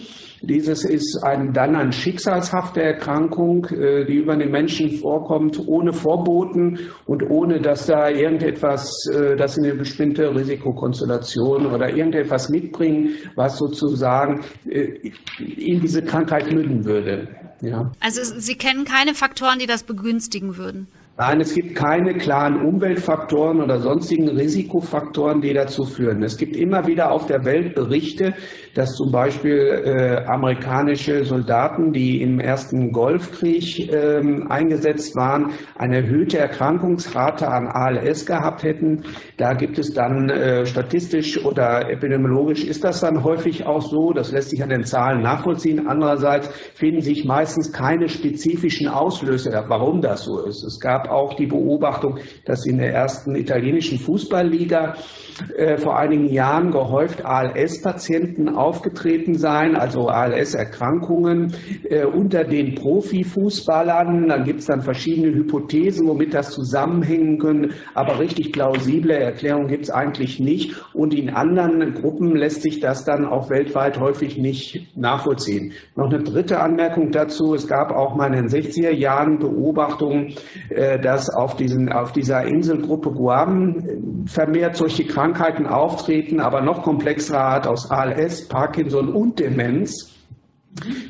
Dieses 0.44 0.84
ist 0.84 1.22
ein, 1.22 1.52
dann 1.52 1.76
eine 1.76 1.92
schicksalshafte 1.92 2.82
Erkrankung, 2.82 3.64
äh, 3.66 4.04
die 4.04 4.16
über 4.16 4.36
den 4.36 4.50
Menschen 4.50 4.98
vorkommt, 4.98 5.60
ohne 5.68 5.92
Vorboten 5.92 6.80
und 7.06 7.22
ohne, 7.30 7.60
dass 7.60 7.86
da 7.86 8.08
irgendetwas, 8.08 9.06
äh, 9.06 9.36
das 9.36 9.56
eine 9.56 9.74
bestimmte 9.74 10.34
Risikokonstellation 10.34 11.66
oder 11.66 11.90
irgendetwas 11.90 12.48
mitbringen, 12.48 13.10
was 13.36 13.56
sozusagen 13.56 14.40
äh, 14.68 15.12
in 15.38 15.80
diese 15.80 16.02
Krankheit 16.02 16.50
münden 16.52 16.84
würde. 16.84 17.28
Ja. 17.60 17.92
Also 18.00 18.22
Sie 18.24 18.56
kennen 18.56 18.84
keine 18.84 19.14
Faktoren, 19.14 19.60
die 19.60 19.66
das 19.66 19.84
begünstigen 19.84 20.56
würden? 20.56 20.88
Nein, 21.18 21.42
es 21.42 21.54
gibt 21.54 21.74
keine 21.74 22.14
klaren 22.14 22.64
Umweltfaktoren 22.64 23.60
oder 23.60 23.80
sonstigen 23.80 24.28
Risikofaktoren, 24.28 25.42
die 25.42 25.52
dazu 25.52 25.84
führen. 25.84 26.22
Es 26.22 26.38
gibt 26.38 26.56
immer 26.56 26.86
wieder 26.86 27.10
auf 27.10 27.26
der 27.26 27.44
Welt 27.44 27.74
Berichte, 27.74 28.32
dass 28.74 28.94
zum 28.94 29.12
Beispiel 29.12 29.82
äh, 29.84 30.24
amerikanische 30.26 31.24
Soldaten, 31.24 31.92
die 31.92 32.22
im 32.22 32.40
ersten 32.40 32.92
Golfkrieg 32.92 33.92
äh, 33.92 34.22
eingesetzt 34.48 35.14
waren, 35.16 35.50
eine 35.76 35.96
erhöhte 35.96 36.38
Erkrankungsrate 36.38 37.48
an 37.48 37.66
ALS 37.66 38.26
gehabt 38.26 38.62
hätten. 38.62 39.04
Da 39.36 39.54
gibt 39.54 39.78
es 39.78 39.92
dann 39.92 40.30
äh, 40.30 40.64
statistisch 40.66 41.44
oder 41.44 41.90
epidemiologisch 41.90 42.64
ist 42.64 42.84
das 42.84 43.00
dann 43.00 43.22
häufig 43.24 43.66
auch 43.66 43.82
so. 43.82 44.12
Das 44.12 44.32
lässt 44.32 44.50
sich 44.50 44.62
an 44.62 44.70
den 44.70 44.84
Zahlen 44.84 45.22
nachvollziehen. 45.22 45.86
Andererseits 45.86 46.48
finden 46.74 47.02
sich 47.02 47.24
meistens 47.24 47.72
keine 47.72 48.08
spezifischen 48.08 48.88
Auslöser, 48.88 49.64
warum 49.68 50.00
das 50.00 50.24
so 50.24 50.44
ist. 50.44 50.64
Es 50.64 50.80
gab 50.80 51.10
auch 51.10 51.34
die 51.34 51.46
Beobachtung, 51.46 52.18
dass 52.44 52.66
in 52.66 52.78
der 52.78 52.92
ersten 52.92 53.34
italienischen 53.34 53.98
Fußballliga 53.98 54.94
äh, 55.56 55.76
vor 55.76 55.98
einigen 55.98 56.30
Jahren 56.32 56.70
gehäuft 56.70 57.24
ALS-Patienten 57.24 58.48
aufgetreten 58.62 59.36
seien, 59.36 59.76
also 59.76 60.08
ALS-Erkrankungen 60.08 61.54
äh, 61.88 62.04
unter 62.04 62.44
den 62.44 62.74
Profifußballern. 62.74 64.28
Dann 64.28 64.44
gibt 64.44 64.60
es 64.60 64.66
dann 64.66 64.82
verschiedene 64.82 65.34
Hypothesen, 65.34 66.06
womit 66.06 66.34
das 66.34 66.50
zusammenhängen 66.50 67.38
können, 67.38 67.72
aber 67.94 68.18
richtig 68.18 68.52
plausible 68.52 69.14
Erklärungen 69.14 69.68
gibt 69.68 69.84
es 69.84 69.90
eigentlich 69.90 70.38
nicht. 70.40 70.74
Und 70.94 71.14
in 71.14 71.30
anderen 71.30 71.94
Gruppen 71.94 72.36
lässt 72.36 72.62
sich 72.62 72.80
das 72.80 73.04
dann 73.04 73.26
auch 73.26 73.50
weltweit 73.50 73.98
häufig 73.98 74.38
nicht 74.38 74.96
nachvollziehen. 74.96 75.72
Noch 75.96 76.10
eine 76.10 76.22
dritte 76.22 76.60
Anmerkung 76.60 77.10
dazu. 77.10 77.54
Es 77.54 77.66
gab 77.66 77.90
auch 77.92 78.14
mal 78.14 78.32
in 78.32 78.48
den 78.48 78.48
60er 78.48 78.90
Jahren 78.90 79.38
Beobachtungen, 79.38 80.34
äh, 80.70 80.98
dass 80.98 81.28
auf, 81.30 81.56
diesen, 81.56 81.90
auf 81.90 82.12
dieser 82.12 82.44
Inselgruppe 82.46 83.10
Guam 83.10 84.24
vermehrt 84.26 84.76
solche 84.76 85.04
Krankheiten 85.04 85.66
auftreten, 85.66 86.40
aber 86.40 86.60
noch 86.60 86.82
komplexerer 86.82 87.40
Art 87.40 87.66
aus 87.66 87.90
ALS, 87.90 88.48
Parkinson 88.52 89.08
und 89.08 89.38
Demenz. 89.38 90.10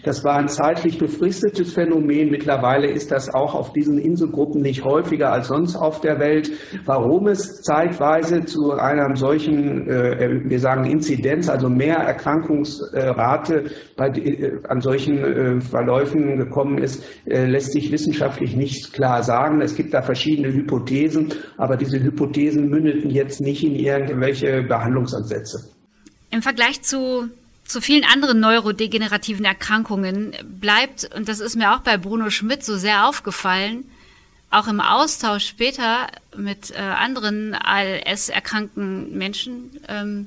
Das 0.05 0.25
war 0.25 0.37
ein 0.37 0.49
zeitlich 0.49 0.99
befristetes 0.99 1.73
Phänomen. 1.73 2.31
Mittlerweile 2.31 2.89
ist 2.89 3.13
das 3.13 3.33
auch 3.33 3.55
auf 3.55 3.73
diesen 3.73 3.99
Inselgruppen 3.99 4.61
nicht 4.61 4.85
häufiger 4.85 5.33
als 5.33 5.49
sonst 5.49 5.77
auf 5.77 6.01
der 6.01 6.19
Welt. 6.19 6.51
Warum 6.85 7.29
es 7.29 7.63
zeitweise 7.63 8.45
zu 8.45 8.73
einer 8.73 9.15
solchen, 9.17 9.89
äh, 9.89 10.41
wir 10.45 10.59
sagen 10.59 10.85
Inzidenz, 10.85 11.49
also 11.49 11.69
mehr 11.69 11.97
Erkrankungsrate 11.97 13.67
bei, 13.97 14.09
äh, 14.09 14.59
an 14.69 14.81
solchen 14.81 15.19
äh, 15.19 15.61
Verläufen 15.61 16.39
gekommen 16.39 16.79
ist, 16.79 17.05
äh, 17.25 17.47
lässt 17.47 17.73
sich 17.73 17.93
wissenschaftlich 17.93 18.57
nicht 18.57 18.93
klar 18.93 19.23
sagen. 19.23 19.61
Es 19.61 19.77
gibt 19.77 19.95
da 19.95 20.03
verschiedene 20.03 20.53
Hypothesen, 20.53 21.33
aber 21.57 21.77
diese 21.77 22.03
Hypothesen 22.03 22.69
mündeten 22.69 23.11
jetzt 23.11 23.41
nicht 23.41 23.63
in 23.63 23.77
irgendwelche 23.77 24.63
Behandlungsansätze. 24.63 25.82
Im 26.33 26.43
Vergleich 26.43 26.83
zu 26.83 27.31
zu 27.65 27.81
vielen 27.81 28.05
anderen 28.05 28.39
neurodegenerativen 28.41 29.45
Erkrankungen 29.45 30.33
bleibt, 30.61 31.09
und 31.17 31.29
das 31.29 31.41
ist 31.41 31.57
mir 31.57 31.75
auch 31.75 31.79
bei 31.81 31.97
Bruno 31.97 32.29
Schmidt 32.29 32.65
so 32.65 32.77
sehr 32.77 33.09
aufgefallen, 33.09 33.85
auch 34.51 34.69
im 34.69 34.81
Austausch 34.81 35.47
später 35.47 36.09
mit 36.37 36.73
äh, 36.73 36.79
anderen 36.79 37.55
ALS-erkrankten 37.55 39.17
Menschen, 39.17 39.71
ähm, 39.89 40.27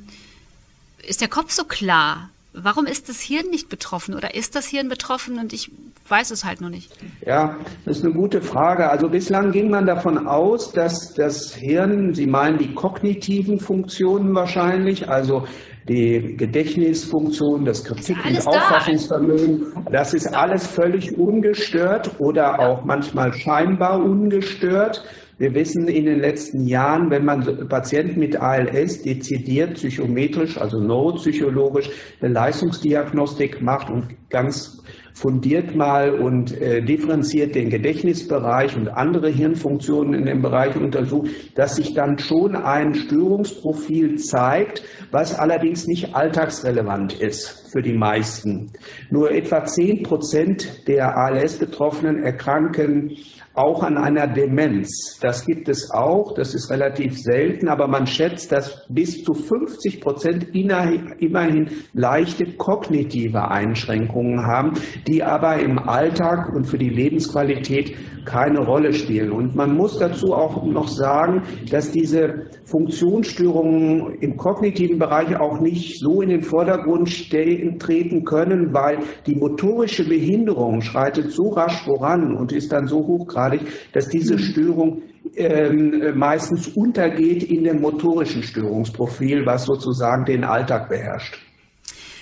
ist 1.07 1.21
der 1.21 1.27
Kopf 1.27 1.51
so 1.51 1.65
klar. 1.65 2.29
Warum 2.51 2.87
ist 2.87 3.09
das 3.09 3.19
Hirn 3.19 3.49
nicht 3.51 3.69
betroffen 3.69 4.15
oder 4.15 4.33
ist 4.33 4.55
das 4.55 4.65
Hirn 4.65 4.89
betroffen 4.89 5.37
und 5.37 5.53
ich 5.53 5.69
weiß 6.07 6.31
es 6.31 6.45
halt 6.45 6.61
noch 6.61 6.69
nicht? 6.69 6.89
Ja, 7.25 7.57
das 7.85 7.97
ist 7.97 8.05
eine 8.05 8.13
gute 8.13 8.41
Frage. 8.41 8.89
Also 8.89 9.09
bislang 9.09 9.51
ging 9.51 9.69
man 9.69 9.85
davon 9.85 10.25
aus, 10.25 10.71
dass 10.71 11.13
das 11.13 11.53
Hirn, 11.53 12.15
Sie 12.15 12.25
meinen 12.25 12.57
die 12.57 12.73
kognitiven 12.73 13.59
Funktionen 13.59 14.33
wahrscheinlich, 14.33 15.09
also 15.09 15.45
die 15.87 16.35
Gedächtnisfunktion, 16.35 17.63
das 17.65 17.83
Kritik- 17.83 18.25
und 18.25 18.47
Auffassungsvermögen, 18.47 19.67
das 19.91 20.13
ist 20.13 20.27
alles 20.33 20.65
völlig 20.65 21.17
ungestört 21.17 22.19
oder 22.19 22.59
auch 22.59 22.83
manchmal 22.83 23.33
scheinbar 23.33 24.03
ungestört. 24.03 25.03
Wir 25.37 25.53
wissen 25.53 25.87
in 25.87 26.05
den 26.05 26.19
letzten 26.19 26.65
Jahren, 26.65 27.11
wenn 27.11 27.25
man 27.25 27.67
Patienten 27.67 28.19
mit 28.19 28.37
ALS 28.37 29.01
dezidiert 29.03 29.73
psychometrisch, 29.73 30.57
also 30.57 30.79
neuropsychologisch, 30.79 31.89
eine 32.21 32.33
Leistungsdiagnostik 32.33 33.61
macht 33.61 33.89
und 33.89 34.07
ganz 34.29 34.81
fundiert 35.15 35.75
mal 35.75 36.13
und 36.13 36.51
äh, 36.59 36.81
differenziert 36.81 37.55
den 37.55 37.69
Gedächtnisbereich 37.69 38.75
und 38.75 38.89
andere 38.89 39.29
Hirnfunktionen 39.29 40.13
in 40.13 40.25
dem 40.25 40.41
Bereich 40.41 40.75
untersucht, 40.75 41.29
dass 41.55 41.77
sich 41.77 41.93
dann 41.93 42.19
schon 42.19 42.55
ein 42.55 42.93
Störungsprofil 42.93 44.17
zeigt, 44.17 44.83
was 45.11 45.33
allerdings 45.33 45.87
nicht 45.87 46.13
alltagsrelevant 46.13 47.13
ist 47.13 47.64
für 47.75 47.81
die 47.81 47.91
meisten. 47.91 48.71
Nur 49.09 49.31
etwa 49.31 49.65
zehn 49.65 50.01
Prozent 50.01 50.87
der 50.87 51.17
ALS-Betroffenen 51.17 52.23
erkranken 52.23 53.17
auch 53.53 53.83
an 53.83 53.97
einer 53.97 54.27
Demenz. 54.27 55.17
Das 55.19 55.45
gibt 55.45 55.67
es 55.67 55.91
auch, 55.91 56.33
das 56.33 56.53
ist 56.53 56.69
relativ 56.69 57.17
selten, 57.17 57.67
aber 57.67 57.87
man 57.87 58.07
schätzt, 58.07 58.53
dass 58.53 58.85
bis 58.87 59.25
zu 59.25 59.33
50 59.33 59.99
Prozent 59.99 60.55
immerhin 60.55 61.69
leichte 61.93 62.45
kognitive 62.45 63.49
Einschränkungen 63.49 64.45
haben, 64.45 64.73
die 65.05 65.23
aber 65.23 65.59
im 65.59 65.77
Alltag 65.77 66.53
und 66.53 66.65
für 66.65 66.77
die 66.77 66.89
Lebensqualität 66.89 67.93
keine 68.25 68.59
Rolle 68.59 68.93
spielen. 68.93 69.31
Und 69.31 69.55
man 69.55 69.75
muss 69.75 69.97
dazu 69.99 70.33
auch 70.33 70.63
noch 70.65 70.87
sagen, 70.87 71.43
dass 71.71 71.91
diese 71.91 72.47
Funktionsstörungen 72.65 74.15
im 74.19 74.37
kognitiven 74.37 74.99
Bereich 74.99 75.39
auch 75.39 75.59
nicht 75.59 75.99
so 75.99 76.21
in 76.21 76.29
den 76.29 76.41
Vordergrund 76.41 77.09
stehen, 77.09 77.79
treten 77.79 78.25
können, 78.25 78.73
weil 78.73 78.99
die 79.25 79.35
motorische 79.35 80.07
Behinderung 80.07 80.81
schreitet 80.81 81.31
so 81.31 81.49
rasch 81.49 81.83
voran 81.85 82.35
und 82.35 82.51
ist 82.51 82.71
dann 82.71 82.87
so 82.87 82.97
hochgradig, 82.97 83.61
dass 83.93 84.09
diese 84.09 84.39
Störung 84.39 85.01
ähm, 85.35 86.17
meistens 86.17 86.67
untergeht 86.69 87.43
in 87.43 87.63
dem 87.63 87.81
motorischen 87.81 88.43
Störungsprofil, 88.43 89.45
was 89.45 89.65
sozusagen 89.65 90.25
den 90.25 90.43
Alltag 90.43 90.89
beherrscht. 90.89 91.39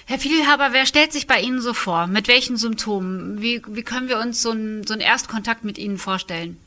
Herr 0.05 0.19
Vielhaber, 0.19 0.73
wer 0.73 0.85
stellt 0.85 1.13
sich 1.13 1.27
bei 1.27 1.39
Ihnen 1.39 1.61
so 1.61 1.73
vor? 1.73 2.07
Mit 2.07 2.27
welchen 2.27 2.57
Symptomen? 2.57 3.41
Wie, 3.41 3.61
wie 3.67 3.83
können 3.83 4.09
wir 4.09 4.19
uns 4.19 4.41
so, 4.41 4.51
ein, 4.51 4.85
so 4.85 4.93
einen 4.93 5.01
Erstkontakt 5.01 5.63
mit 5.63 5.77
Ihnen 5.77 5.97
vorstellen? 5.97 6.57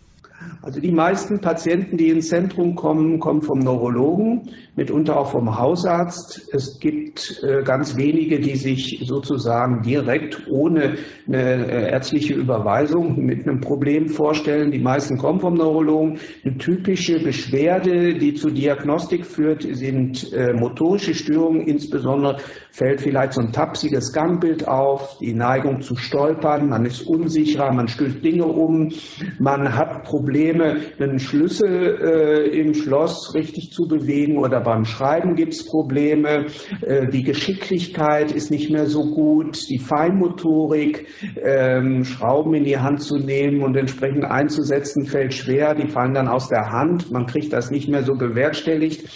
Also 0.63 0.81
die 0.81 0.93
meisten 0.93 1.41
Patienten, 1.41 1.97
die 1.97 2.11
ins 2.11 2.29
Zentrum 2.29 2.75
kommen, 2.75 3.21
kommen 3.21 3.43
vom 3.43 3.61
Neurologen, 3.61 4.51
mitunter 4.75 5.19
auch 5.19 5.31
vom 5.31 5.59
Hausarzt. 5.59 6.49
Es 6.53 6.79
gibt 6.81 7.43
äh, 7.43 7.63
ganz 7.63 7.97
wenige, 7.97 8.41
die 8.41 8.57
sich 8.57 9.03
sozusagen 9.07 9.83
direkt 9.83 10.47
ohne 10.51 10.97
eine 11.27 11.67
äh, 11.67 11.91
ärztliche 11.91 12.35
Überweisung 12.35 13.25
mit 13.25 13.47
einem 13.47 13.61
Problem 13.61 14.09
vorstellen. 14.09 14.71
Die 14.71 14.79
meisten 14.79 15.19
kommen 15.19 15.41
vom 15.41 15.55
Neurologen. 15.55 16.19
Eine 16.45 16.59
typische 16.59 17.21
Beschwerde, 17.21 18.15
die 18.15 18.35
zur 18.35 18.51
Diagnostik 18.51 19.25
führt, 19.25 19.63
sind 19.63 20.33
äh, 20.33 20.53
motorische 20.53 21.15
Störungen. 21.15 21.63
Insbesondere 21.63 22.39
fällt 22.73 23.01
vielleicht 23.01 23.33
so 23.33 23.41
ein 23.41 23.53
tapsiges 23.53 24.13
Gangbild 24.13 24.69
auf, 24.69 25.19
die 25.19 25.33
Neigung 25.33 25.81
zu 25.81 25.97
stolpern. 25.97 26.69
Man 26.69 26.85
ist 26.85 27.03
unsicherer, 27.03 27.73
man 27.73 27.89
stößt 27.89 28.23
Dinge 28.23 28.45
um, 28.45 28.93
man 29.39 29.75
hat 29.75 30.05
Probleme, 30.05 30.26
einen 30.29 31.19
Schlüssel 31.19 31.99
äh, 32.01 32.61
im 32.61 32.75
Schloss 32.75 33.35
richtig 33.35 33.71
zu 33.73 33.87
bewegen 33.87 34.39
oder 34.39 34.61
beim 34.61 34.85
Schreiben 34.85 35.35
gibt 35.35 35.55
es 35.55 35.67
Probleme, 35.67 36.47
äh, 36.83 37.07
die 37.09 37.23
Geschicklichkeit 37.23 38.33
ist 38.33 38.51
nicht 38.51 38.71
mehr 38.71 38.87
so 38.87 39.05
gut, 39.05 39.59
die 39.69 39.79
Feinmotorik, 39.79 41.07
ähm, 41.43 42.05
Schrauben 42.05 42.55
in 42.55 42.65
die 42.65 42.79
Hand 42.79 43.03
zu 43.03 43.19
nehmen 43.19 43.63
und 43.63 43.77
entsprechend 43.77 44.25
einzusetzen, 44.25 45.07
fällt 45.07 45.35
schwer, 45.35 45.75
die 45.75 45.87
fallen 45.87 46.15
dann 46.15 46.29
aus 46.29 46.49
der 46.49 46.73
Hand, 46.73 47.11
man 47.11 47.27
kriegt 47.27 47.53
das 47.53 47.71
nicht 47.71 47.89
mehr 47.89 48.03
so 48.03 48.15
bewerkstelligt. 48.15 49.09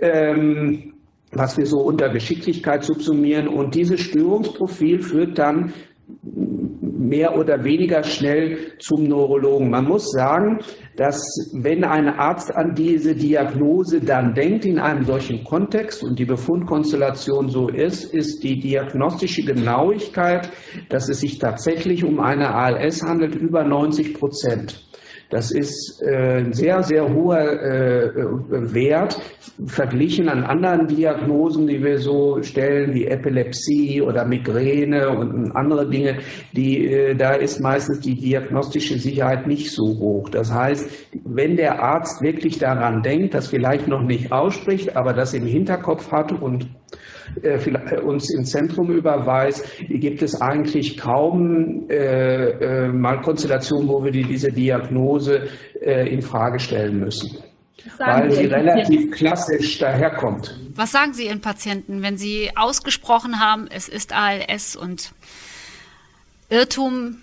Ähm, 0.00 0.92
was 1.32 1.56
wir 1.56 1.66
so 1.66 1.80
unter 1.80 2.10
Geschicklichkeit 2.10 2.84
subsumieren. 2.84 3.48
Und 3.48 3.74
dieses 3.74 4.00
Störungsprofil 4.00 5.00
führt 5.00 5.38
dann 5.38 5.72
mehr 7.08 7.36
oder 7.36 7.64
weniger 7.64 8.02
schnell 8.04 8.78
zum 8.78 9.04
Neurologen. 9.04 9.70
Man 9.70 9.86
muss 9.86 10.10
sagen, 10.10 10.60
dass 10.96 11.20
wenn 11.52 11.84
ein 11.84 12.08
Arzt 12.08 12.54
an 12.54 12.74
diese 12.74 13.14
Diagnose 13.14 14.00
dann 14.00 14.34
denkt 14.34 14.64
in 14.64 14.78
einem 14.78 15.04
solchen 15.04 15.44
Kontext 15.44 16.02
und 16.02 16.18
die 16.18 16.24
Befundkonstellation 16.24 17.48
so 17.48 17.68
ist, 17.68 18.04
ist 18.12 18.42
die 18.42 18.60
diagnostische 18.60 19.42
Genauigkeit, 19.42 20.50
dass 20.88 21.08
es 21.08 21.20
sich 21.20 21.38
tatsächlich 21.38 22.04
um 22.04 22.20
eine 22.20 22.54
ALS 22.54 23.02
handelt, 23.02 23.34
über 23.34 23.64
90 23.64 24.14
Prozent. 24.14 24.91
Das 25.32 25.50
ist 25.50 26.02
äh, 26.02 26.40
ein 26.40 26.52
sehr, 26.52 26.82
sehr 26.82 27.10
hoher 27.10 27.40
äh, 27.40 28.12
Wert 28.74 29.18
verglichen 29.66 30.28
an 30.28 30.44
anderen 30.44 30.88
Diagnosen, 30.88 31.66
die 31.66 31.82
wir 31.82 31.98
so 32.00 32.42
stellen, 32.42 32.92
wie 32.92 33.06
Epilepsie 33.06 34.02
oder 34.02 34.26
Migräne 34.26 35.08
und 35.08 35.52
andere 35.52 35.88
Dinge. 35.88 36.18
Die, 36.52 36.86
äh, 36.86 37.14
da 37.14 37.32
ist 37.32 37.60
meistens 37.60 38.00
die 38.00 38.14
diagnostische 38.14 38.98
Sicherheit 38.98 39.46
nicht 39.46 39.70
so 39.70 39.98
hoch. 39.98 40.28
Das 40.28 40.52
heißt, 40.52 40.90
wenn 41.24 41.56
der 41.56 41.82
Arzt 41.82 42.20
wirklich 42.20 42.58
daran 42.58 43.02
denkt, 43.02 43.32
das 43.32 43.48
vielleicht 43.48 43.88
noch 43.88 44.02
nicht 44.02 44.32
ausspricht, 44.32 44.96
aber 44.96 45.14
das 45.14 45.32
im 45.32 45.46
Hinterkopf 45.46 46.12
hat 46.12 46.30
und 46.32 46.64
äh, 46.64 46.66
äh, 46.66 46.81
uns 48.04 48.32
ins 48.34 48.50
Zentrum 48.50 48.90
überweist, 48.90 49.64
gibt 49.88 50.22
es 50.22 50.40
eigentlich 50.40 50.98
kaum 50.98 51.88
äh, 51.88 52.84
äh, 52.84 52.88
mal 52.88 53.20
Konstellationen, 53.20 53.88
wo 53.88 54.04
wir 54.04 54.12
die, 54.12 54.24
diese 54.24 54.50
Diagnose 54.50 55.48
äh, 55.80 56.12
in 56.12 56.22
Frage 56.22 56.58
stellen 56.58 56.98
müssen. 56.98 57.38
Weil 57.98 58.30
sie 58.30 58.46
relativ 58.46 59.10
klassisch 59.10 59.78
daherkommt. 59.78 60.56
Was 60.74 60.92
sagen 60.92 61.14
Sie 61.14 61.26
Ihren 61.26 61.40
Patienten, 61.40 62.02
wenn 62.02 62.16
Sie 62.16 62.50
ausgesprochen 62.54 63.40
haben, 63.40 63.66
es 63.68 63.88
ist 63.88 64.14
ALS 64.14 64.76
und 64.76 65.12
Irrtum 66.48 67.18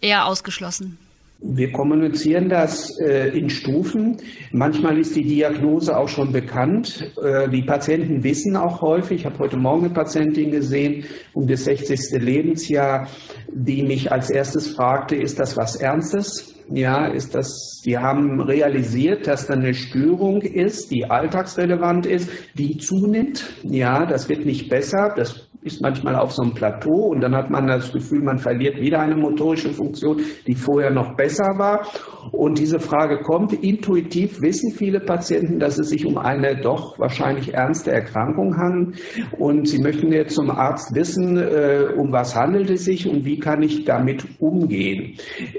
eher 0.00 0.26
ausgeschlossen? 0.26 0.98
Wir 1.40 1.70
kommunizieren 1.70 2.48
das 2.48 2.98
äh, 2.98 3.28
in 3.28 3.48
Stufen. 3.48 4.16
Manchmal 4.50 4.98
ist 4.98 5.14
die 5.14 5.22
Diagnose 5.22 5.96
auch 5.96 6.08
schon 6.08 6.32
bekannt. 6.32 7.12
Äh, 7.22 7.48
die 7.48 7.62
Patienten 7.62 8.24
wissen 8.24 8.56
auch 8.56 8.82
häufig, 8.82 9.20
ich 9.20 9.26
habe 9.26 9.38
heute 9.38 9.56
Morgen 9.56 9.84
eine 9.84 9.94
Patientin 9.94 10.50
gesehen, 10.50 11.04
um 11.34 11.46
das 11.46 11.64
60. 11.64 12.20
Lebensjahr, 12.20 13.06
die 13.52 13.84
mich 13.84 14.10
als 14.10 14.30
erstes 14.30 14.68
fragte, 14.68 15.14
ist 15.14 15.38
das 15.38 15.56
was 15.56 15.76
Ernstes? 15.76 16.54
Ja, 16.70 17.06
ist 17.06 17.34
das, 17.34 17.80
die 17.84 17.96
haben 17.96 18.40
realisiert, 18.40 19.26
dass 19.26 19.46
da 19.46 19.54
eine 19.54 19.74
Störung 19.74 20.42
ist, 20.42 20.90
die 20.90 21.06
alltagsrelevant 21.08 22.04
ist, 22.04 22.28
die 22.54 22.76
zunimmt. 22.78 23.48
Ja, 23.62 24.04
das 24.04 24.28
wird 24.28 24.44
nicht 24.44 24.68
besser. 24.68 25.14
Das 25.16 25.47
ist 25.62 25.82
manchmal 25.82 26.14
auf 26.14 26.32
so 26.32 26.42
einem 26.42 26.54
Plateau 26.54 27.08
und 27.08 27.20
dann 27.20 27.34
hat 27.34 27.50
man 27.50 27.66
das 27.66 27.92
Gefühl, 27.92 28.22
man 28.22 28.38
verliert 28.38 28.80
wieder 28.80 29.00
eine 29.00 29.16
motorische 29.16 29.70
Funktion, 29.70 30.20
die 30.46 30.54
vorher 30.54 30.90
noch 30.90 31.16
besser 31.16 31.58
war. 31.58 31.86
Und 32.30 32.58
diese 32.58 32.78
Frage 32.78 33.18
kommt. 33.22 33.52
Intuitiv 33.52 34.40
wissen 34.40 34.72
viele 34.72 35.00
Patienten, 35.00 35.58
dass 35.58 35.78
es 35.78 35.88
sich 35.88 36.06
um 36.06 36.18
eine 36.18 36.60
doch 36.60 36.98
wahrscheinlich 36.98 37.54
ernste 37.54 37.90
Erkrankung 37.90 38.56
handelt. 38.56 39.00
Und 39.38 39.66
sie 39.66 39.78
möchten 39.78 40.12
jetzt 40.12 40.34
zum 40.34 40.50
Arzt 40.50 40.94
wissen, 40.94 41.36
äh, 41.38 41.86
um 41.96 42.12
was 42.12 42.36
handelt 42.36 42.70
es 42.70 42.84
sich 42.84 43.08
und 43.08 43.24
wie 43.24 43.38
kann 43.38 43.62
ich 43.62 43.84
damit 43.84 44.24
umgehen. 44.38 45.14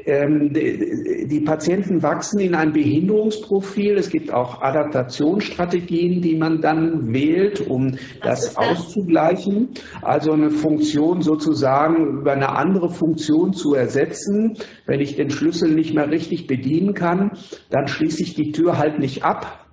Ähm, 0.05 0.53
die, 0.53 1.27
die 1.27 1.41
Patienten 1.41 2.01
wachsen 2.01 2.39
in 2.39 2.55
ein 2.55 2.71
Behinderungsprofil. 2.71 3.97
Es 3.97 4.09
gibt 4.09 4.31
auch 4.31 4.61
Adaptationsstrategien, 4.61 6.21
die 6.21 6.35
man 6.35 6.61
dann 6.61 7.11
wählt, 7.11 7.67
um 7.67 7.91
das, 8.21 8.53
das 8.53 8.57
auszugleichen 8.57 9.69
also 10.01 10.31
eine 10.31 10.51
Funktion 10.51 11.21
sozusagen 11.21 12.19
über 12.19 12.33
eine 12.33 12.49
andere 12.49 12.89
Funktion 12.89 13.53
zu 13.53 13.73
ersetzen. 13.73 14.57
Wenn 14.85 14.99
ich 14.99 15.15
den 15.15 15.29
Schlüssel 15.29 15.71
nicht 15.71 15.93
mehr 15.93 16.09
richtig 16.09 16.47
bedienen 16.47 16.93
kann, 16.93 17.31
dann 17.69 17.87
schließe 17.87 18.23
ich 18.23 18.35
die 18.35 18.51
Tür 18.51 18.77
halt 18.77 18.99
nicht 18.99 19.23
ab. 19.23 19.65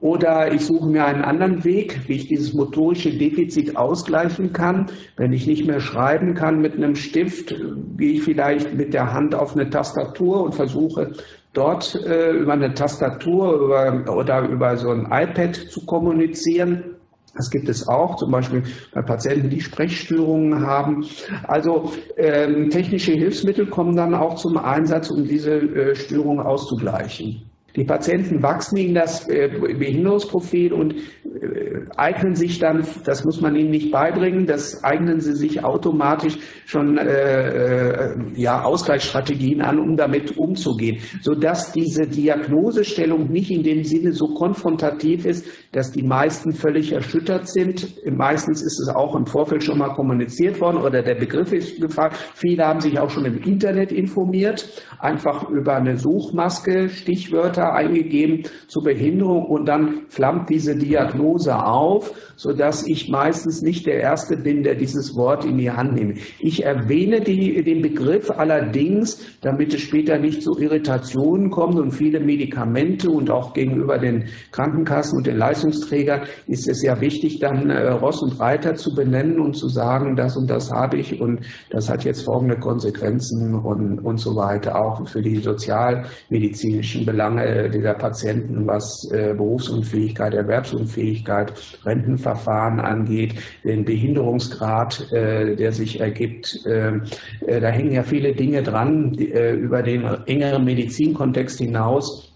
Oder 0.00 0.52
ich 0.52 0.66
suche 0.66 0.86
mir 0.86 1.06
einen 1.06 1.24
anderen 1.24 1.64
Weg, 1.64 2.00
wie 2.06 2.14
ich 2.14 2.28
dieses 2.28 2.52
motorische 2.52 3.16
Defizit 3.16 3.76
ausgleichen 3.76 4.52
kann. 4.52 4.90
Wenn 5.16 5.32
ich 5.32 5.46
nicht 5.46 5.66
mehr 5.66 5.80
schreiben 5.80 6.34
kann 6.34 6.60
mit 6.60 6.76
einem 6.76 6.94
Stift, 6.94 7.54
gehe 7.96 8.12
ich 8.12 8.22
vielleicht 8.22 8.74
mit 8.74 8.92
der 8.92 9.12
Hand 9.12 9.34
auf 9.34 9.54
eine 9.54 9.70
Tastatur 9.70 10.42
und 10.42 10.54
versuche 10.54 11.12
dort 11.52 11.94
äh, 12.06 12.32
über 12.32 12.52
eine 12.52 12.74
Tastatur 12.74 13.54
über, 13.54 14.14
oder 14.14 14.48
über 14.48 14.76
so 14.76 14.90
ein 14.90 15.06
iPad 15.10 15.54
zu 15.54 15.86
kommunizieren. 15.86 16.96
Das 17.34 17.50
gibt 17.50 17.68
es 17.68 17.88
auch, 17.88 18.16
zum 18.16 18.30
Beispiel 18.30 18.62
bei 18.92 19.00
Patienten, 19.00 19.48
die 19.48 19.60
Sprechstörungen 19.60 20.66
haben. 20.66 21.06
Also 21.44 21.92
ähm, 22.16 22.68
technische 22.68 23.12
Hilfsmittel 23.12 23.66
kommen 23.66 23.96
dann 23.96 24.14
auch 24.14 24.34
zum 24.34 24.58
Einsatz, 24.58 25.10
um 25.10 25.24
diese 25.24 25.54
äh, 25.54 25.94
Störungen 25.94 26.40
auszugleichen. 26.40 27.50
Die 27.74 27.84
Patienten 27.84 28.42
wachsen 28.42 28.76
in 28.76 28.94
das 28.94 29.26
äh, 29.28 29.48
Behinderungsprofil 29.48 30.74
und 30.74 30.94
äh, 30.94 31.86
eignen 31.96 32.34
sich 32.34 32.58
dann, 32.58 32.86
das 33.04 33.24
muss 33.24 33.40
man 33.40 33.56
ihnen 33.56 33.70
nicht 33.70 33.90
beibringen, 33.90 34.46
das 34.46 34.84
eignen 34.84 35.20
sie 35.20 35.34
sich 35.34 35.64
automatisch 35.64 36.36
schon 36.66 36.98
äh, 36.98 38.10
äh, 38.10 38.14
ja, 38.34 38.62
Ausgleichsstrategien 38.62 39.62
an, 39.62 39.78
um 39.78 39.96
damit 39.96 40.36
umzugehen, 40.36 40.98
sodass 41.22 41.72
diese 41.72 42.06
Diagnosestellung 42.06 43.30
nicht 43.30 43.50
in 43.50 43.62
dem 43.62 43.84
Sinne 43.84 44.12
so 44.12 44.34
konfrontativ 44.34 45.24
ist, 45.24 45.46
dass 45.72 45.90
die 45.90 46.02
meisten 46.02 46.52
völlig 46.52 46.92
erschüttert 46.92 47.48
sind. 47.48 47.88
Meistens 48.06 48.62
ist 48.62 48.78
es 48.78 48.88
auch 48.88 49.16
im 49.16 49.26
Vorfeld 49.26 49.64
schon 49.64 49.78
mal 49.78 49.94
kommuniziert 49.94 50.60
worden 50.60 50.76
oder 50.76 51.02
der 51.02 51.14
Begriff 51.14 51.52
ist 51.52 51.80
gefragt. 51.80 52.16
Viele 52.34 52.66
haben 52.66 52.80
sich 52.80 52.98
auch 52.98 53.10
schon 53.10 53.24
im 53.24 53.42
Internet 53.42 53.90
informiert, 53.90 54.68
einfach 54.98 55.48
über 55.48 55.74
eine 55.76 55.96
Suchmaske, 55.96 56.90
Stichwörter 56.90 57.72
eingegeben 57.72 58.42
zur 58.68 58.84
Behinderung 58.84 59.46
und 59.46 59.66
dann 59.66 60.02
flammt 60.08 60.50
diese 60.50 60.76
Diagnose 60.76 61.64
auf, 61.64 62.12
sodass 62.36 62.86
ich 62.86 63.08
meistens 63.08 63.62
nicht 63.62 63.86
der 63.86 64.00
Erste 64.00 64.36
bin, 64.36 64.62
der 64.62 64.74
dieses 64.74 65.16
Wort 65.16 65.44
in 65.44 65.56
die 65.56 65.70
Hand 65.70 65.94
nehme. 65.94 66.14
Ich 66.38 66.64
erwähne 66.64 67.22
die, 67.22 67.62
den 67.62 67.80
Begriff 67.80 68.30
allerdings, 68.30 69.24
damit 69.40 69.72
es 69.72 69.80
später 69.80 70.18
nicht 70.18 70.42
zu 70.42 70.58
Irritationen 70.58 71.50
kommt 71.50 71.78
und 71.78 71.92
viele 71.92 72.20
Medikamente 72.20 73.10
und 73.10 73.30
auch 73.30 73.54
gegenüber 73.54 73.98
den 73.98 74.24
Krankenkassen 74.50 75.16
und 75.16 75.26
den 75.26 75.38
Leistungsträgern 75.62 76.22
ist 76.46 76.68
es 76.68 76.82
ja 76.82 77.00
wichtig, 77.00 77.38
dann 77.38 77.70
äh, 77.70 77.88
Ross 77.88 78.22
und 78.22 78.38
Reiter 78.40 78.74
zu 78.74 78.94
benennen 78.94 79.40
und 79.40 79.54
zu 79.54 79.68
sagen, 79.68 80.16
das 80.16 80.36
und 80.36 80.50
das 80.50 80.70
habe 80.70 80.98
ich 80.98 81.20
und 81.20 81.40
das 81.70 81.88
hat 81.88 82.04
jetzt 82.04 82.22
folgende 82.22 82.58
Konsequenzen 82.58 83.54
und, 83.54 84.00
und 84.00 84.18
so 84.18 84.34
weiter, 84.34 84.80
auch 84.80 85.06
für 85.08 85.22
die 85.22 85.36
sozialmedizinischen 85.36 87.06
Belange 87.06 87.70
dieser 87.70 87.94
Patienten, 87.94 88.66
was 88.66 89.08
äh, 89.12 89.34
Berufsunfähigkeit, 89.34 90.34
Erwerbsunfähigkeit, 90.34 91.52
Rentenverfahren 91.84 92.80
angeht, 92.80 93.34
den 93.64 93.84
Behinderungsgrad, 93.84 95.12
äh, 95.12 95.54
der 95.56 95.72
sich 95.72 96.00
ergibt. 96.00 96.60
Äh, 96.66 96.98
äh, 97.46 97.60
da 97.60 97.68
hängen 97.68 97.92
ja 97.92 98.02
viele 98.02 98.34
Dinge 98.34 98.62
dran 98.62 99.12
über 99.12 99.82
den 99.82 100.04
engeren 100.26 100.64
Medizinkontext 100.64 101.58
hinaus. 101.58 102.31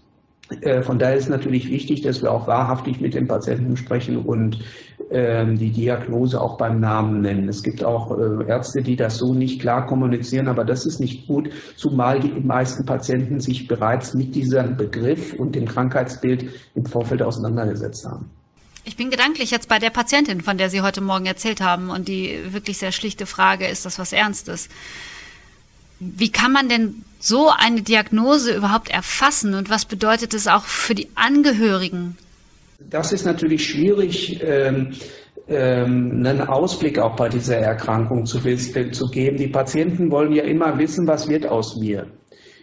Äh, 0.61 0.81
von 0.81 0.97
daher 0.97 1.15
ist 1.15 1.25
es 1.25 1.29
natürlich 1.29 1.69
wichtig, 1.69 2.01
dass 2.01 2.21
wir 2.21 2.31
auch 2.31 2.47
wahrhaftig 2.47 3.01
mit 3.01 3.13
den 3.13 3.27
Patienten 3.27 3.75
sprechen 3.75 4.17
und 4.17 4.59
ähm, 5.09 5.57
die 5.57 5.71
Diagnose 5.71 6.39
auch 6.39 6.57
beim 6.57 6.79
Namen 6.79 7.21
nennen. 7.21 7.49
Es 7.49 7.63
gibt 7.63 7.83
auch 7.83 8.17
äh, 8.17 8.47
Ärzte, 8.47 8.81
die 8.81 8.95
das 8.95 9.17
so 9.17 9.33
nicht 9.33 9.61
klar 9.61 9.85
kommunizieren, 9.85 10.47
aber 10.47 10.63
das 10.63 10.85
ist 10.85 10.99
nicht 10.99 11.27
gut, 11.27 11.49
zumal 11.75 12.19
die 12.19 12.39
meisten 12.39 12.85
Patienten 12.85 13.39
sich 13.39 13.67
bereits 13.67 14.13
mit 14.13 14.35
diesem 14.35 14.77
Begriff 14.77 15.33
und 15.33 15.55
dem 15.55 15.65
Krankheitsbild 15.65 16.45
im 16.75 16.85
Vorfeld 16.85 17.21
auseinandergesetzt 17.21 18.05
haben. 18.05 18.29
Ich 18.85 18.95
bin 18.95 19.09
gedanklich 19.09 19.51
jetzt 19.51 19.67
bei 19.67 19.79
der 19.79 19.89
Patientin, 19.89 20.39
von 20.39 20.57
der 20.57 20.69
Sie 20.69 20.81
heute 20.81 21.01
Morgen 21.01 21.25
erzählt 21.25 21.59
haben 21.59 21.89
und 21.89 22.07
die 22.07 22.39
wirklich 22.51 22.77
sehr 22.77 22.93
schlichte 22.93 23.25
Frage, 23.25 23.67
ist 23.67 23.85
das 23.85 23.99
was 23.99 24.13
Ernstes? 24.13 24.69
Wie 25.99 26.31
kann 26.31 26.51
man 26.51 26.69
denn 26.69 27.03
so 27.19 27.49
eine 27.49 27.81
Diagnose 27.81 28.55
überhaupt 28.55 28.89
erfassen 28.89 29.53
und 29.55 29.69
was 29.69 29.85
bedeutet 29.85 30.33
es 30.33 30.47
auch 30.47 30.63
für 30.63 30.95
die 30.95 31.09
Angehörigen? 31.15 32.17
Das 32.79 33.11
ist 33.11 33.25
natürlich 33.25 33.65
schwierig, 33.65 34.39
ähm, 34.43 34.93
ähm, 35.47 36.23
einen 36.25 36.41
Ausblick 36.41 36.99
auch 36.99 37.15
bei 37.15 37.29
dieser 37.29 37.57
Erkrankung 37.57 38.25
zu, 38.25 38.39
zu 38.39 39.07
geben. 39.07 39.37
Die 39.37 39.47
Patienten 39.47 40.11
wollen 40.11 40.33
ja 40.33 40.43
immer 40.43 40.77
wissen, 40.77 41.07
was 41.07 41.27
wird 41.27 41.47
aus 41.47 41.77
mir. 41.77 42.05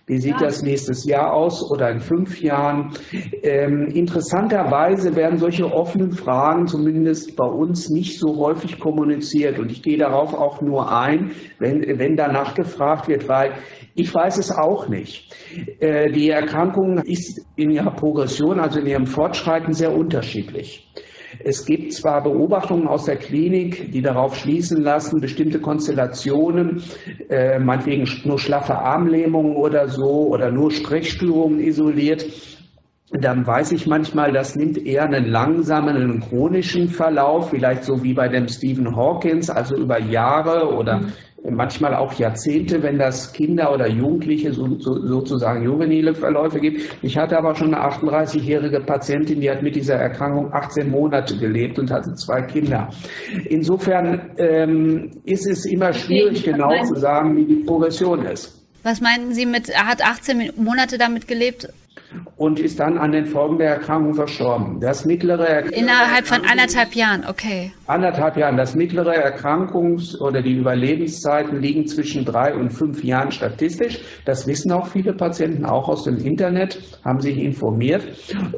Wie 0.06 0.18
sieht 0.18 0.38
das 0.38 0.62
nächstes 0.62 1.04
Jahr 1.04 1.32
aus 1.32 1.70
oder 1.70 1.90
in 1.90 2.00
fünf 2.00 2.42
Jahren? 2.42 2.92
Ähm, 3.42 3.86
interessanterweise 3.86 5.16
werden 5.16 5.38
solche 5.38 5.72
offenen 5.72 6.12
Fragen 6.12 6.66
zumindest 6.66 7.36
bei 7.36 7.46
uns 7.46 7.88
nicht 7.88 8.18
so 8.18 8.36
häufig 8.36 8.78
kommuniziert. 8.78 9.58
Und 9.58 9.72
ich 9.72 9.82
gehe 9.82 9.96
darauf 9.96 10.34
auch 10.34 10.60
nur 10.60 10.92
ein, 10.92 11.30
wenn, 11.58 11.98
wenn 11.98 12.16
danach 12.16 12.54
gefragt 12.54 13.08
wird, 13.08 13.28
weil 13.28 13.52
ich 13.94 14.14
weiß 14.14 14.36
es 14.36 14.50
auch 14.50 14.88
nicht. 14.88 15.34
Äh, 15.80 16.10
die 16.12 16.28
Erkrankung 16.28 16.98
ist 16.98 17.40
in 17.56 17.70
ihrer 17.70 17.92
Progression, 17.92 18.60
also 18.60 18.80
in 18.80 18.86
ihrem 18.86 19.06
Fortschreiten 19.06 19.72
sehr 19.72 19.96
unterschiedlich. 19.96 20.86
Es 21.42 21.64
gibt 21.64 21.92
zwar 21.92 22.22
Beobachtungen 22.22 22.86
aus 22.86 23.04
der 23.04 23.16
Klinik, 23.16 23.92
die 23.92 24.02
darauf 24.02 24.36
schließen 24.36 24.82
lassen, 24.82 25.20
bestimmte 25.20 25.60
Konstellationen, 25.60 26.82
äh, 27.28 27.58
meinetwegen 27.58 28.08
nur 28.24 28.38
schlaffe 28.38 28.76
Armlähmungen 28.76 29.56
oder 29.56 29.88
so 29.88 30.28
oder 30.28 30.50
nur 30.50 30.70
Sprechstörungen 30.70 31.60
isoliert, 31.60 32.26
dann 33.10 33.46
weiß 33.46 33.72
ich 33.72 33.86
manchmal, 33.86 34.32
das 34.32 34.56
nimmt 34.56 34.76
eher 34.78 35.04
einen 35.04 35.30
langsamen, 35.30 35.94
einen 35.94 36.20
chronischen 36.20 36.88
Verlauf, 36.88 37.50
vielleicht 37.50 37.84
so 37.84 38.02
wie 38.02 38.12
bei 38.12 38.28
dem 38.28 38.48
Stephen 38.48 38.96
Hawkins, 38.96 39.50
also 39.50 39.76
über 39.76 40.00
Jahre 40.00 40.74
oder 40.74 40.98
mhm 40.98 41.12
manchmal 41.50 41.94
auch 41.94 42.12
Jahrzehnte, 42.14 42.82
wenn 42.82 42.98
das 42.98 43.32
Kinder 43.32 43.72
oder 43.72 43.86
Jugendliche 43.88 44.52
so, 44.52 44.78
so, 44.78 45.06
sozusagen 45.06 45.64
juvenile 45.64 46.14
Verläufe 46.14 46.58
gibt. 46.58 46.80
Ich 47.02 47.18
hatte 47.18 47.36
aber 47.36 47.54
schon 47.54 47.74
eine 47.74 47.84
38-jährige 47.84 48.80
Patientin, 48.80 49.40
die 49.40 49.50
hat 49.50 49.62
mit 49.62 49.76
dieser 49.76 49.96
Erkrankung 49.96 50.52
18 50.52 50.90
Monate 50.90 51.36
gelebt 51.36 51.78
und 51.78 51.90
hatte 51.90 52.14
zwei 52.14 52.42
Kinder. 52.42 52.88
Insofern 53.44 54.30
ähm, 54.38 55.10
ist 55.24 55.46
es 55.46 55.66
immer 55.66 55.92
schwierig, 55.92 56.40
okay, 56.40 56.52
genau 56.52 56.84
zu 56.84 56.94
sagen, 56.96 57.36
wie 57.36 57.44
die 57.44 57.64
Progression 57.64 58.24
ist. 58.24 58.60
Was 58.82 59.00
meinen 59.00 59.32
Sie 59.32 59.46
mit, 59.46 59.68
er 59.70 59.86
hat 59.86 60.04
18 60.04 60.52
Monate 60.56 60.98
damit 60.98 61.26
gelebt? 61.26 61.68
Und 62.36 62.58
ist 62.58 62.80
dann 62.80 62.98
an 62.98 63.12
den 63.12 63.26
Folgen 63.26 63.58
der 63.58 63.70
Erkrankung 63.70 64.14
verstorben. 64.14 64.80
Das 64.80 65.04
mittlere 65.04 65.46
Erkrankungs 65.46 65.82
Innerhalb 65.82 66.26
von 66.26 66.40
anderthalb 66.44 66.94
Jahren, 66.94 67.24
okay. 67.28 67.72
Anderthalb 67.86 68.36
Jahren. 68.36 68.56
Das 68.56 68.74
mittlere 68.74 69.14
Erkrankungs- 69.14 70.18
oder 70.18 70.42
die 70.42 70.52
Überlebenszeiten 70.52 71.60
liegen 71.60 71.86
zwischen 71.86 72.24
drei 72.24 72.54
und 72.54 72.70
fünf 72.70 73.04
Jahren 73.04 73.30
statistisch. 73.30 74.00
Das 74.24 74.46
wissen 74.46 74.72
auch 74.72 74.86
viele 74.86 75.12
Patienten, 75.12 75.64
auch 75.64 75.88
aus 75.88 76.04
dem 76.04 76.18
Internet, 76.18 76.80
haben 77.04 77.20
sich 77.20 77.36
informiert. 77.38 78.02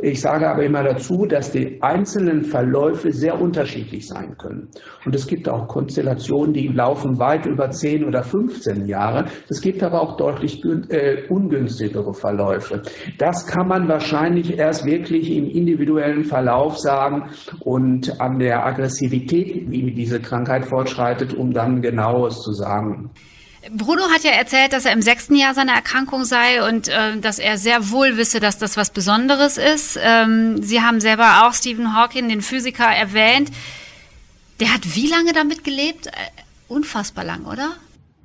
Ich 0.02 0.20
sage 0.20 0.48
aber 0.48 0.62
immer 0.64 0.82
dazu, 0.82 1.26
dass 1.26 1.50
die 1.50 1.82
einzelnen 1.82 2.42
Verläufe 2.42 3.12
sehr 3.12 3.40
unterschiedlich 3.40 4.06
sein 4.06 4.36
können. 4.38 4.68
Und 5.04 5.14
es 5.14 5.26
gibt 5.26 5.48
auch 5.48 5.66
Konstellationen, 5.66 6.52
die 6.52 6.68
laufen 6.68 7.18
weit 7.18 7.46
über 7.46 7.70
zehn 7.70 8.04
oder 8.04 8.22
15 8.22 8.86
Jahre. 8.86 9.26
Es 9.48 9.60
gibt 9.60 9.82
aber 9.82 10.00
auch 10.00 10.16
deutlich 10.16 10.62
äh, 10.64 11.24
ungünstigere 11.28 12.14
Verläufe. 12.14 12.82
Das 13.18 13.35
kann 13.44 13.68
man 13.68 13.88
wahrscheinlich 13.88 14.56
erst 14.56 14.86
wirklich 14.86 15.30
im 15.30 15.50
individuellen 15.50 16.24
Verlauf 16.24 16.78
sagen 16.78 17.28
und 17.60 18.20
an 18.20 18.38
der 18.38 18.64
Aggressivität, 18.64 19.68
wie 19.68 19.90
diese 19.90 20.20
Krankheit 20.20 20.64
fortschreitet, 20.64 21.34
um 21.34 21.52
dann 21.52 21.82
genaues 21.82 22.40
zu 22.40 22.52
sagen. 22.52 23.10
Bruno 23.70 24.02
hat 24.14 24.22
ja 24.22 24.30
erzählt, 24.30 24.72
dass 24.72 24.84
er 24.84 24.92
im 24.92 25.02
sechsten 25.02 25.34
Jahr 25.34 25.54
seiner 25.54 25.72
Erkrankung 25.72 26.24
sei 26.24 26.66
und 26.68 26.88
äh, 26.88 27.18
dass 27.18 27.38
er 27.38 27.58
sehr 27.58 27.90
wohl 27.90 28.16
wisse, 28.16 28.40
dass 28.40 28.58
das 28.58 28.76
was 28.76 28.90
Besonderes 28.90 29.58
ist. 29.58 29.98
Ähm, 30.00 30.62
Sie 30.62 30.82
haben 30.82 31.00
selber 31.00 31.44
auch 31.46 31.54
Stephen 31.54 31.96
Hawking, 31.96 32.28
den 32.28 32.42
Physiker, 32.42 32.86
erwähnt. 32.86 33.50
Der 34.60 34.72
hat 34.72 34.94
wie 34.94 35.08
lange 35.08 35.32
damit 35.32 35.64
gelebt? 35.64 36.06
Äh, 36.06 36.10
unfassbar 36.68 37.24
lang, 37.24 37.44
oder? 37.44 37.76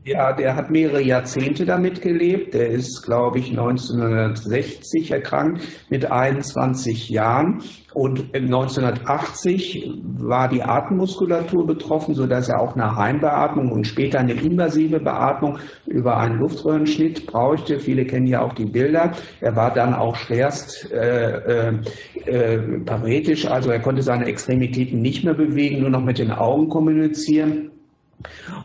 Ja, 0.04 0.34
der 0.34 0.56
hat 0.56 0.72
mehrere 0.72 1.00
Jahrzehnte 1.00 1.64
damit 1.64 2.02
gelebt. 2.02 2.56
Der 2.56 2.70
ist, 2.70 3.04
glaube 3.04 3.38
ich, 3.38 3.52
1960 3.52 5.12
erkrankt 5.12 5.62
mit 5.90 6.12
21 6.12 7.10
Jahren. 7.10 7.62
Und 7.94 8.34
1980 8.34 9.94
war 10.18 10.48
die 10.48 10.64
Atemmuskulatur 10.64 11.68
betroffen, 11.68 12.16
so 12.16 12.26
dass 12.26 12.50
er 12.50 12.62
auch 12.62 12.74
eine 12.74 12.96
Heimbeatmung 12.96 13.72
und 13.72 13.86
später 13.86 14.20
eine 14.20 14.34
invasive 14.34 15.00
Beatmung 15.00 15.60
über 15.86 16.18
einen 16.18 16.40
Luftröhrenschnitt 16.40 17.28
brauchte. 17.28 17.80
Viele 17.80 18.06
kennen 18.06 18.26
ja 18.26 18.42
auch 18.42 18.54
die 18.54 18.66
Bilder. 18.66 19.12
Er 19.40 19.56
war 19.56 19.72
dann 19.72 19.94
auch 19.94 20.16
schwerst 20.16 20.92
äh, 20.92 21.70
äh, 21.70 21.74
äh, 22.26 22.80
paretisch, 22.86 23.46
also 23.46 23.70
er 23.70 23.80
konnte 23.80 24.02
seine 24.02 24.26
Extremitäten 24.26 25.00
nicht 25.00 25.24
mehr 25.24 25.36
bewegen, 25.36 25.82
nur 25.82 25.92
noch 25.92 26.04
mit 26.04 26.18
den 26.18 26.32
Augen 26.32 26.70
kommunizieren. 26.70 27.72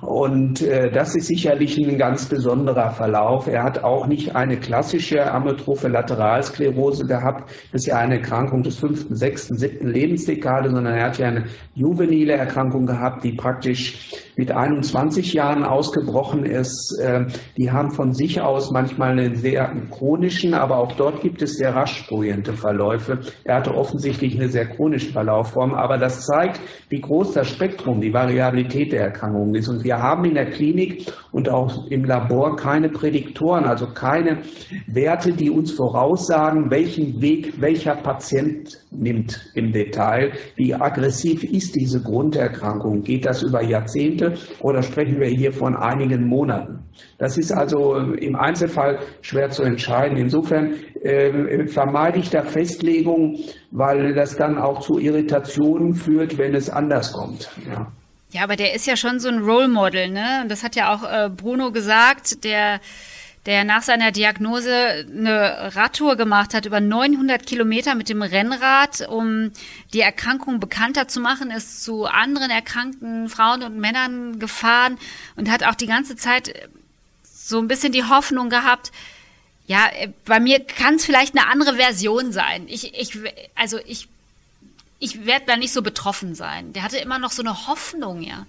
Und 0.01 0.62
äh, 0.62 0.90
das 0.90 1.14
ist 1.14 1.27
sicherlich 1.27 1.79
ein 1.79 1.99
ganz 1.99 2.27
besonderer 2.27 2.90
Verlauf. 2.90 3.47
Er 3.47 3.62
hat 3.62 3.83
auch 3.83 4.07
nicht 4.07 4.35
eine 4.37 4.57
klassische 4.59 5.31
amyotrophe 5.31 5.88
Lateralsklerose 5.88 7.07
gehabt. 7.07 7.51
Das 7.73 7.83
ist 7.83 7.87
ja 7.87 7.99
eine 7.99 8.16
Erkrankung 8.16 8.62
des 8.62 8.77
fünften, 8.77 9.16
sechsten, 9.16 9.57
siebten 9.57 9.88
Lebensdekade, 9.88 10.71
sondern 10.71 10.95
er 10.95 11.07
hat 11.07 11.19
ja 11.19 11.29
eine 11.29 11.45
juvenile 11.75 12.35
Erkrankung 12.35 12.87
gehabt, 12.87 13.25
die 13.25 13.33
praktisch 13.33 14.25
mit 14.37 14.53
21 14.53 15.33
Jahren 15.33 15.64
ausgebrochen 15.64 16.44
ist. 16.44 16.96
Äh, 17.01 17.27
die 17.57 17.72
haben 17.72 17.90
von 17.90 18.12
sich 18.12 18.40
aus 18.40 18.70
manchmal 18.70 19.12
einen 19.12 19.37
sehr 19.37 19.72
chronischen, 19.90 20.55
aber 20.55 20.79
auch 20.79 20.92
dort 20.92 21.22
gibt 21.22 21.42
es 21.42 21.57
sehr 21.57 21.75
rasch 21.75 21.96
sprühende 21.96 22.53
Verläufe. 22.53 23.20
Er 23.44 23.57
hatte 23.57 23.75
offensichtlich 23.75 24.37
eine 24.37 24.49
sehr 24.49 24.66
chronische 24.66 25.12
Verlaufform, 25.12 25.75
aber 25.75 25.99
das 25.99 26.27
zeigt, 26.27 26.61
wie 26.88 27.01
groß 27.01 27.33
das 27.33 27.49
Spektrum, 27.49 28.01
die 28.01 28.12
Variabilität 28.12 28.92
der 28.92 29.03
Erkrankung 29.03 29.55
ist. 29.55 29.68
Und 29.68 29.83
wir 29.83 30.01
haben 30.01 30.25
in 30.27 30.35
der 30.35 30.51
Klinik 30.51 31.11
und 31.37 31.51
auch 31.51 31.87
im 31.90 32.05
Labor 32.07 32.57
keine 32.57 32.88
Prädiktoren, 32.88 33.66
also 33.66 33.88
keine 33.88 34.38
Werte, 34.87 35.33
die 35.33 35.51
uns 35.51 35.70
voraussagen, 35.70 36.70
welchen 36.70 37.20
Weg 37.20 37.61
welcher 37.61 37.94
Patient 37.94 38.83
nimmt 38.90 39.53
im 39.55 39.70
Detail. 39.70 40.33
Wie 40.55 40.75
aggressiv 40.75 41.44
ist 41.44 41.77
diese 41.77 42.01
Grunderkrankung? 42.01 43.03
Geht 43.03 43.27
das 43.27 43.42
über 43.42 43.62
Jahrzehnte 43.62 44.38
oder 44.61 44.83
sprechen 44.83 45.20
wir 45.20 45.29
hier 45.29 45.53
von 45.53 45.77
einigen 45.77 46.27
Monaten? 46.27 46.79
Das 47.18 47.37
ist 47.37 47.53
also 47.53 47.96
im 47.96 48.35
Einzelfall 48.35 49.01
schwer 49.20 49.51
zu 49.51 49.62
entscheiden. 49.62 50.16
Insofern 50.16 50.72
äh, 51.03 51.66
vermeide 51.66 52.18
ich 52.18 52.31
da 52.31 52.44
Festlegungen, 52.44 53.40
weil 53.72 54.14
das 54.14 54.37
dann 54.38 54.57
auch 54.57 54.81
zu 54.81 54.99
Irritationen 54.99 55.92
führt, 55.92 56.38
wenn 56.38 56.55
es 56.55 56.70
anders 56.70 57.12
kommt. 57.12 57.51
Ja. 57.68 57.92
Ja, 58.30 58.42
aber 58.42 58.56
der 58.56 58.74
ist 58.74 58.86
ja 58.86 58.96
schon 58.96 59.20
so 59.20 59.28
ein 59.28 59.38
Role 59.38 59.68
Model, 59.68 60.10
ne? 60.10 60.40
Und 60.42 60.50
das 60.50 60.62
hat 60.62 60.76
ja 60.76 60.92
auch 60.94 61.02
äh, 61.04 61.28
Bruno 61.28 61.72
gesagt, 61.72 62.44
der 62.44 62.80
der 63.46 63.62
nach 63.62 63.82
seiner 63.82 64.10
Diagnose 64.10 65.06
eine 65.08 65.76
Radtour 65.76 66.16
gemacht 66.16 66.52
hat 66.52 66.66
über 66.66 66.80
900 66.80 67.46
Kilometer 67.46 67.94
mit 67.94 68.08
dem 68.08 68.22
Rennrad, 68.22 69.06
um 69.08 69.52
die 69.92 70.00
Erkrankung 70.00 70.58
bekannter 70.58 71.06
zu 71.06 71.20
machen, 71.20 71.52
ist 71.52 71.84
zu 71.84 72.06
anderen 72.06 72.50
erkrankten 72.50 73.28
Frauen 73.28 73.62
und 73.62 73.78
Männern 73.78 74.40
gefahren 74.40 74.98
und 75.36 75.48
hat 75.48 75.62
auch 75.62 75.76
die 75.76 75.86
ganze 75.86 76.16
Zeit 76.16 76.52
so 77.22 77.58
ein 77.60 77.68
bisschen 77.68 77.92
die 77.92 78.04
Hoffnung 78.04 78.50
gehabt, 78.50 78.90
ja, 79.68 79.90
bei 80.24 80.40
mir 80.40 80.60
kann 80.60 80.96
es 80.96 81.04
vielleicht 81.04 81.36
eine 81.36 81.48
andere 81.48 81.76
Version 81.76 82.32
sein. 82.32 82.66
Ich, 82.68 82.94
ich, 82.94 83.18
also 83.54 83.78
ich 83.86 84.08
ich 84.98 85.26
werde 85.26 85.44
da 85.46 85.56
nicht 85.56 85.72
so 85.72 85.82
betroffen 85.82 86.35
sein. 86.35 86.72
Der 86.72 86.82
hatte 86.82 86.98
immer 86.98 87.18
noch 87.18 87.30
so 87.30 87.42
eine 87.42 87.66
Hoffnung, 87.66 88.22
ja. 88.22 88.46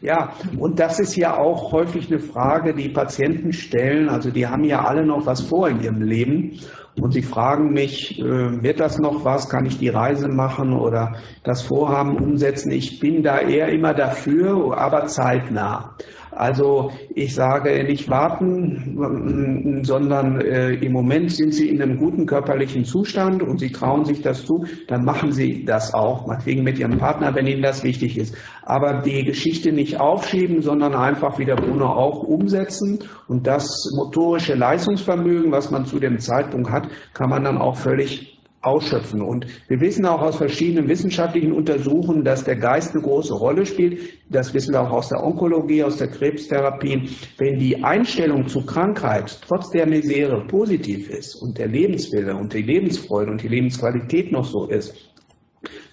Ja, 0.00 0.32
und 0.58 0.78
das 0.78 1.00
ist 1.00 1.16
ja 1.16 1.36
auch 1.36 1.72
häufig 1.72 2.06
eine 2.06 2.18
Frage, 2.18 2.74
die 2.74 2.88
Patienten 2.88 3.52
stellen. 3.52 4.08
Also 4.08 4.30
die 4.30 4.46
haben 4.46 4.64
ja 4.64 4.84
alle 4.84 5.04
noch 5.04 5.26
was 5.26 5.42
vor 5.42 5.68
in 5.68 5.82
ihrem 5.82 6.02
Leben 6.02 6.60
und 7.00 7.12
sie 7.12 7.22
fragen 7.22 7.72
mich, 7.72 8.18
äh, 8.18 8.62
wird 8.62 8.80
das 8.80 8.98
noch 8.98 9.24
was? 9.24 9.50
Kann 9.50 9.66
ich 9.66 9.78
die 9.78 9.90
Reise 9.90 10.28
machen 10.28 10.72
oder 10.72 11.16
das 11.44 11.62
Vorhaben 11.62 12.16
umsetzen? 12.16 12.70
Ich 12.72 13.00
bin 13.00 13.22
da 13.22 13.38
eher 13.38 13.68
immer 13.68 13.92
dafür, 13.92 14.78
aber 14.78 15.06
zeitnah. 15.06 15.94
Also 16.36 16.92
ich 17.14 17.34
sage 17.34 17.82
nicht 17.84 18.10
warten, 18.10 19.82
sondern 19.84 20.38
äh, 20.42 20.74
im 20.74 20.92
Moment 20.92 21.32
sind 21.32 21.54
Sie 21.54 21.70
in 21.70 21.80
einem 21.80 21.96
guten 21.96 22.26
körperlichen 22.26 22.84
Zustand 22.84 23.42
und 23.42 23.58
Sie 23.58 23.72
trauen 23.72 24.04
sich 24.04 24.20
das 24.20 24.44
zu, 24.44 24.66
dann 24.86 25.06
machen 25.06 25.32
Sie 25.32 25.64
das 25.64 25.94
auch, 25.94 26.26
meinetwegen 26.26 26.62
mit 26.62 26.78
Ihrem 26.78 26.98
Partner, 26.98 27.34
wenn 27.34 27.46
Ihnen 27.46 27.62
das 27.62 27.82
wichtig 27.84 28.18
ist. 28.18 28.34
Aber 28.64 29.00
die 29.00 29.24
Geschichte 29.24 29.72
nicht 29.72 29.98
aufschieben, 29.98 30.60
sondern 30.60 30.94
einfach, 30.94 31.38
wie 31.38 31.46
der 31.46 31.56
Bruno 31.56 31.86
auch, 31.86 32.22
umsetzen 32.22 32.98
und 33.28 33.46
das 33.46 33.66
motorische 33.96 34.54
Leistungsvermögen, 34.54 35.52
was 35.52 35.70
man 35.70 35.86
zu 35.86 35.98
dem 35.98 36.18
Zeitpunkt 36.18 36.70
hat, 36.70 36.88
kann 37.14 37.30
man 37.30 37.44
dann 37.44 37.56
auch 37.56 37.76
völlig 37.76 38.35
ausschöpfen. 38.66 39.22
Und 39.22 39.46
wir 39.68 39.80
wissen 39.80 40.04
auch 40.04 40.20
aus 40.20 40.36
verschiedenen 40.36 40.88
wissenschaftlichen 40.88 41.52
Untersuchungen, 41.52 42.24
dass 42.24 42.44
der 42.44 42.56
Geist 42.56 42.92
eine 42.92 43.02
große 43.02 43.34
Rolle 43.34 43.64
spielt. 43.64 44.00
Das 44.28 44.52
wissen 44.52 44.74
wir 44.74 44.80
auch 44.80 44.90
aus 44.90 45.08
der 45.08 45.22
Onkologie, 45.22 45.84
aus 45.84 45.96
der 45.98 46.08
Krebstherapie. 46.08 47.08
Wenn 47.38 47.58
die 47.58 47.82
Einstellung 47.82 48.48
zu 48.48 48.66
Krankheit 48.66 49.40
trotz 49.46 49.70
der 49.70 49.86
Misere 49.86 50.44
positiv 50.46 51.08
ist 51.08 51.36
und 51.36 51.56
der 51.58 51.68
Lebenswille 51.68 52.34
und 52.36 52.52
die 52.52 52.62
Lebensfreude 52.62 53.30
und 53.30 53.42
die 53.42 53.48
Lebensqualität 53.48 54.32
noch 54.32 54.44
so 54.44 54.66
ist, 54.66 54.94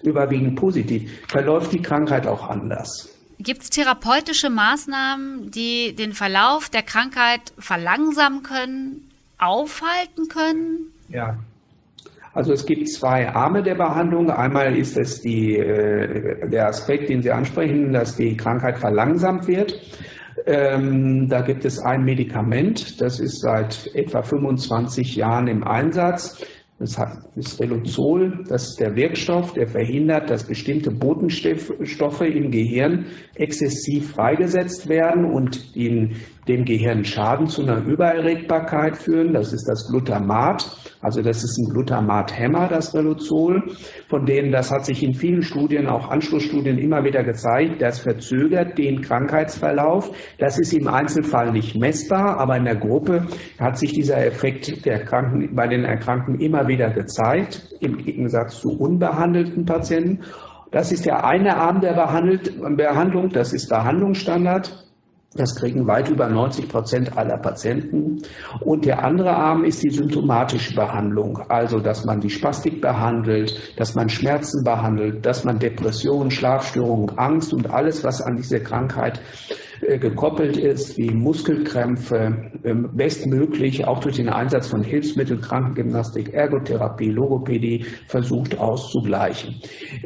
überwiegend 0.02 0.56
positiv, 0.56 1.10
verläuft 1.28 1.72
die 1.72 1.80
Krankheit 1.80 2.26
auch 2.26 2.48
anders. 2.48 3.10
Gibt 3.38 3.62
es 3.62 3.70
therapeutische 3.70 4.48
Maßnahmen, 4.48 5.50
die 5.50 5.94
den 5.94 6.12
Verlauf 6.12 6.68
der 6.68 6.82
Krankheit 6.82 7.52
verlangsamen 7.58 8.42
können, 8.42 9.10
aufhalten 9.38 10.28
können? 10.28 10.92
Ja, 11.08 11.36
also 12.34 12.52
es 12.52 12.66
gibt 12.66 12.88
zwei 12.88 13.28
Arme 13.28 13.62
der 13.62 13.76
Behandlung. 13.76 14.28
Einmal 14.28 14.76
ist 14.76 14.96
es 14.96 15.20
die, 15.20 15.56
äh, 15.56 16.48
der 16.50 16.68
Aspekt, 16.68 17.08
den 17.08 17.22
Sie 17.22 17.30
ansprechen, 17.30 17.92
dass 17.92 18.16
die 18.16 18.36
Krankheit 18.36 18.78
verlangsamt 18.78 19.46
wird. 19.46 19.80
Ähm, 20.46 21.28
da 21.28 21.42
gibt 21.42 21.64
es 21.64 21.78
ein 21.78 22.04
Medikament, 22.04 23.00
das 23.00 23.20
ist 23.20 23.40
seit 23.40 23.88
etwa 23.94 24.22
25 24.22 25.14
Jahren 25.14 25.46
im 25.46 25.64
Einsatz. 25.64 26.44
Das 26.80 26.98
ist 27.36 27.60
Reluzol, 27.60 28.44
das 28.48 28.70
ist 28.70 28.80
der 28.80 28.96
Wirkstoff, 28.96 29.52
der 29.52 29.68
verhindert, 29.68 30.28
dass 30.28 30.42
bestimmte 30.42 30.90
Botenstoffe 30.90 32.20
im 32.20 32.50
Gehirn 32.50 33.06
exzessiv 33.36 34.12
freigesetzt 34.12 34.88
werden 34.88 35.24
und 35.24 35.74
in 35.76 36.16
dem 36.48 36.64
Gehirn 36.64 37.04
Schaden 37.04 37.46
zu 37.46 37.62
einer 37.62 37.78
Übererregbarkeit 37.84 38.96
führen. 38.96 39.32
Das 39.32 39.52
ist 39.52 39.66
das 39.66 39.88
Glutamat. 39.88 40.76
Also 41.00 41.20
das 41.20 41.44
ist 41.44 41.58
ein 41.58 41.70
Glutamathemmer, 41.70 42.68
das 42.68 42.94
Reluzol, 42.94 43.62
von 44.08 44.24
denen 44.24 44.52
das 44.52 44.70
hat 44.70 44.86
sich 44.86 45.02
in 45.02 45.12
vielen 45.12 45.42
Studien, 45.42 45.86
auch 45.86 46.10
Anschlussstudien 46.10 46.78
immer 46.78 47.04
wieder 47.04 47.22
gezeigt, 47.22 47.82
das 47.82 47.98
verzögert 47.98 48.78
den 48.78 49.02
Krankheitsverlauf. 49.02 50.10
Das 50.38 50.58
ist 50.58 50.72
im 50.72 50.88
Einzelfall 50.88 51.52
nicht 51.52 51.76
messbar, 51.76 52.38
aber 52.38 52.56
in 52.56 52.64
der 52.64 52.76
Gruppe 52.76 53.26
hat 53.58 53.78
sich 53.78 53.92
dieser 53.92 54.24
Effekt 54.24 54.86
der 54.86 55.04
Kranken, 55.04 55.54
bei 55.54 55.68
den 55.68 55.84
Erkrankten 55.84 56.40
immer 56.40 56.68
wieder 56.68 56.90
gezeigt, 56.90 57.68
im 57.80 57.98
Gegensatz 57.98 58.60
zu 58.60 58.70
unbehandelten 58.70 59.66
Patienten. 59.66 60.20
Das 60.74 60.90
ist 60.90 61.06
der 61.06 61.24
eine 61.24 61.56
Arm 61.56 61.80
der 61.80 61.92
Behandlung, 61.92 63.28
das 63.28 63.52
ist 63.52 63.68
Behandlungsstandard. 63.68 64.84
Das 65.36 65.54
kriegen 65.54 65.86
weit 65.86 66.08
über 66.08 66.28
90 66.28 66.68
Prozent 66.68 67.16
aller 67.16 67.36
Patienten. 67.38 68.22
Und 68.58 68.84
der 68.84 69.04
andere 69.04 69.36
Arm 69.36 69.62
ist 69.62 69.84
die 69.84 69.90
symptomatische 69.90 70.74
Behandlung. 70.74 71.38
Also, 71.48 71.78
dass 71.78 72.04
man 72.04 72.20
die 72.20 72.30
Spastik 72.30 72.80
behandelt, 72.80 73.78
dass 73.78 73.94
man 73.94 74.08
Schmerzen 74.08 74.64
behandelt, 74.64 75.24
dass 75.24 75.44
man 75.44 75.60
Depressionen, 75.60 76.32
Schlafstörungen, 76.32 77.18
Angst 77.18 77.54
und 77.54 77.70
alles, 77.70 78.02
was 78.02 78.20
an 78.20 78.36
diese 78.36 78.58
Krankheit 78.58 79.20
gekoppelt 79.98 80.56
ist, 80.56 80.96
wie 80.96 81.10
Muskelkrämpfe, 81.10 82.50
ähm, 82.64 82.90
bestmöglich 82.92 83.86
auch 83.86 84.00
durch 84.00 84.16
den 84.16 84.28
Einsatz 84.28 84.68
von 84.68 84.82
Hilfsmitteln, 84.82 85.40
Krankengymnastik, 85.40 86.32
Ergotherapie, 86.32 87.10
Logopädie 87.10 87.84
versucht 88.06 88.58
auszugleichen. 88.58 89.60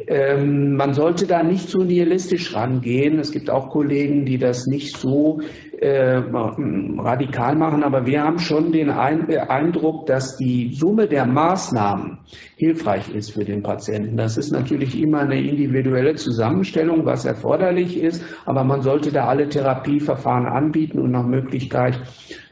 Ähm, 0.07 0.75
man 0.75 0.93
sollte 0.93 1.27
da 1.27 1.43
nicht 1.43 1.69
so 1.69 1.79
nihilistisch 1.79 2.55
rangehen. 2.55 3.19
Es 3.19 3.31
gibt 3.31 3.49
auch 3.49 3.69
Kollegen, 3.69 4.25
die 4.25 4.37
das 4.37 4.65
nicht 4.67 4.97
so 4.97 5.41
äh, 5.81 6.21
radikal 6.97 7.55
machen, 7.55 7.83
aber 7.83 8.05
wir 8.05 8.21
haben 8.21 8.39
schon 8.39 8.71
den 8.71 8.89
äh, 8.89 9.37
Eindruck, 9.37 10.07
dass 10.07 10.35
die 10.35 10.73
Summe 10.75 11.07
der 11.07 11.25
Maßnahmen 11.25 12.17
hilfreich 12.57 13.09
ist 13.15 13.31
für 13.31 13.45
den 13.45 13.63
Patienten. 13.63 14.17
Das 14.17 14.35
ist 14.35 14.51
natürlich 14.51 14.99
immer 14.99 15.19
eine 15.19 15.41
individuelle 15.41 16.15
Zusammenstellung, 16.15 17.05
was 17.05 17.23
erforderlich 17.23 17.97
ist, 17.97 18.21
aber 18.45 18.65
man 18.65 18.81
sollte 18.81 19.11
da 19.11 19.27
alle 19.27 19.47
Therapieverfahren 19.47 20.47
anbieten 20.47 20.99
und 20.99 21.11
nach 21.11 21.25
Möglichkeit, 21.25 21.97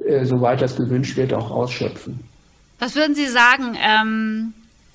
äh, 0.05 0.23
soweit 0.23 0.61
das 0.61 0.77
gewünscht 0.77 1.17
wird, 1.17 1.33
auch 1.33 1.51
ausschöpfen. 1.51 2.21
Was 2.79 2.95
würden 2.95 3.15
Sie 3.15 3.27
sagen? 3.27 3.75
Ähm 3.81 4.53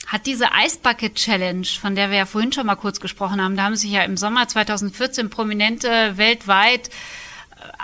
hat 0.08 0.26
diese 0.26 0.46
Ice 0.66 0.78
Bucket 0.82 1.14
Challenge, 1.14 1.64
von 1.64 1.94
der 1.94 2.10
wir 2.10 2.18
ja 2.18 2.26
vorhin 2.26 2.52
schon 2.52 2.66
mal 2.66 2.74
kurz 2.74 3.00
gesprochen 3.00 3.40
haben, 3.40 3.56
da 3.56 3.62
haben 3.62 3.76
sich 3.76 3.92
ja 3.92 4.02
im 4.02 4.16
Sommer 4.16 4.46
2014 4.46 5.30
Prominente 5.30 5.88
weltweit 6.16 6.90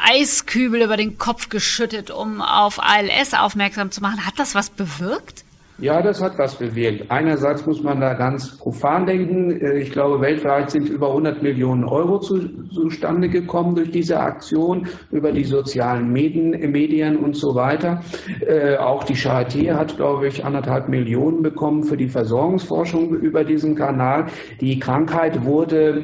Eiskübel 0.04 0.82
über 0.82 0.96
den 0.96 1.18
Kopf 1.18 1.48
geschüttet, 1.48 2.10
um 2.10 2.40
auf 2.40 2.82
ALS 2.82 3.34
aufmerksam 3.34 3.90
zu 3.90 4.00
machen. 4.00 4.26
Hat 4.26 4.38
das 4.38 4.54
was 4.54 4.70
bewirkt? 4.70 5.44
Ja, 5.80 6.02
das 6.02 6.20
hat 6.20 6.36
was 6.38 6.56
bewirkt. 6.56 7.08
Einerseits 7.08 7.64
muss 7.64 7.84
man 7.84 8.00
da 8.00 8.14
ganz 8.14 8.56
profan 8.56 9.06
denken. 9.06 9.60
Äh, 9.60 9.78
ich 9.78 9.92
glaube, 9.92 10.20
weltweit 10.20 10.72
sind 10.72 10.88
über 10.88 11.10
100 11.10 11.40
Millionen 11.40 11.84
Euro 11.84 12.18
zu, 12.18 12.66
zustande 12.70 13.28
gekommen 13.28 13.76
durch 13.76 13.92
diese 13.92 14.18
Aktion, 14.18 14.88
über 15.12 15.30
die 15.30 15.44
sozialen 15.44 16.12
Medien, 16.12 17.16
und 17.16 17.36
so 17.36 17.54
weiter. 17.54 18.02
Äh, 18.44 18.76
auch 18.76 19.04
die 19.04 19.14
Charité 19.14 19.74
hat, 19.74 19.96
glaube 19.96 20.26
ich, 20.26 20.44
anderthalb 20.44 20.88
Millionen 20.88 21.42
bekommen 21.42 21.84
für 21.84 21.96
die 21.96 22.08
Versorgungsforschung 22.08 23.14
über 23.14 23.44
diesen 23.44 23.76
Kanal. 23.76 24.26
Die 24.60 24.80
Krankheit 24.80 25.44
wurde 25.44 26.02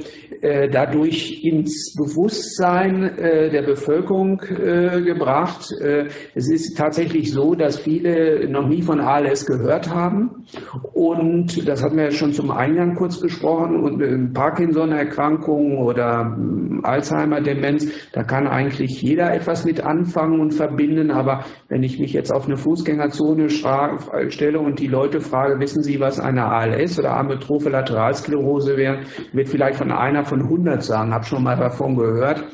dadurch 0.70 1.42
ins 1.42 1.94
Bewusstsein 1.96 3.18
äh, 3.18 3.50
der 3.50 3.62
Bevölkerung 3.62 4.40
äh, 4.42 5.02
gebracht. 5.02 5.70
Äh, 5.80 6.06
es 6.34 6.50
ist 6.50 6.76
tatsächlich 6.76 7.32
so, 7.32 7.54
dass 7.54 7.78
viele 7.78 8.48
noch 8.48 8.66
nie 8.68 8.82
von 8.82 9.00
ALS 9.00 9.46
gehört 9.46 9.90
haben. 9.90 10.46
Und 10.92 11.66
das 11.68 11.82
hatten 11.82 11.96
wir 11.96 12.04
ja 12.04 12.10
schon 12.10 12.32
zum 12.32 12.50
Eingang 12.50 12.94
kurz 12.94 13.20
besprochen. 13.20 13.76
Und 13.76 14.32
Parkinson-Erkrankungen 14.34 15.78
oder 15.78 16.34
hm, 16.36 16.80
Alzheimer-Demenz, 16.82 17.88
da 18.12 18.22
kann 18.24 18.46
eigentlich 18.46 19.00
jeder 19.02 19.32
etwas 19.34 19.64
mit 19.64 19.80
anfangen 19.80 20.40
und 20.40 20.52
verbinden. 20.52 21.10
Aber 21.10 21.44
wenn 21.68 21.82
ich 21.82 21.98
mich 21.98 22.12
jetzt 22.12 22.32
auf 22.32 22.46
eine 22.46 22.56
Fußgängerzone 22.56 23.48
stelle 23.48 24.58
und 24.58 24.78
die 24.78 24.88
Leute 24.88 25.20
frage, 25.20 25.58
wissen 25.60 25.82
Sie, 25.82 26.00
was 26.00 26.20
eine 26.20 26.44
ALS 26.44 26.98
oder 26.98 27.16
Amyotrophe 27.16 27.70
Lateralsklerose 27.70 28.76
wäre, 28.76 29.00
wird 29.32 29.48
vielleicht 29.48 29.76
von 29.76 29.90
einer 29.90 30.24
von 30.24 30.33
100 30.42 30.82
sagen, 30.82 31.12
habe 31.12 31.24
schon 31.24 31.42
mal 31.42 31.56
davon 31.56 31.96
gehört 31.96 32.44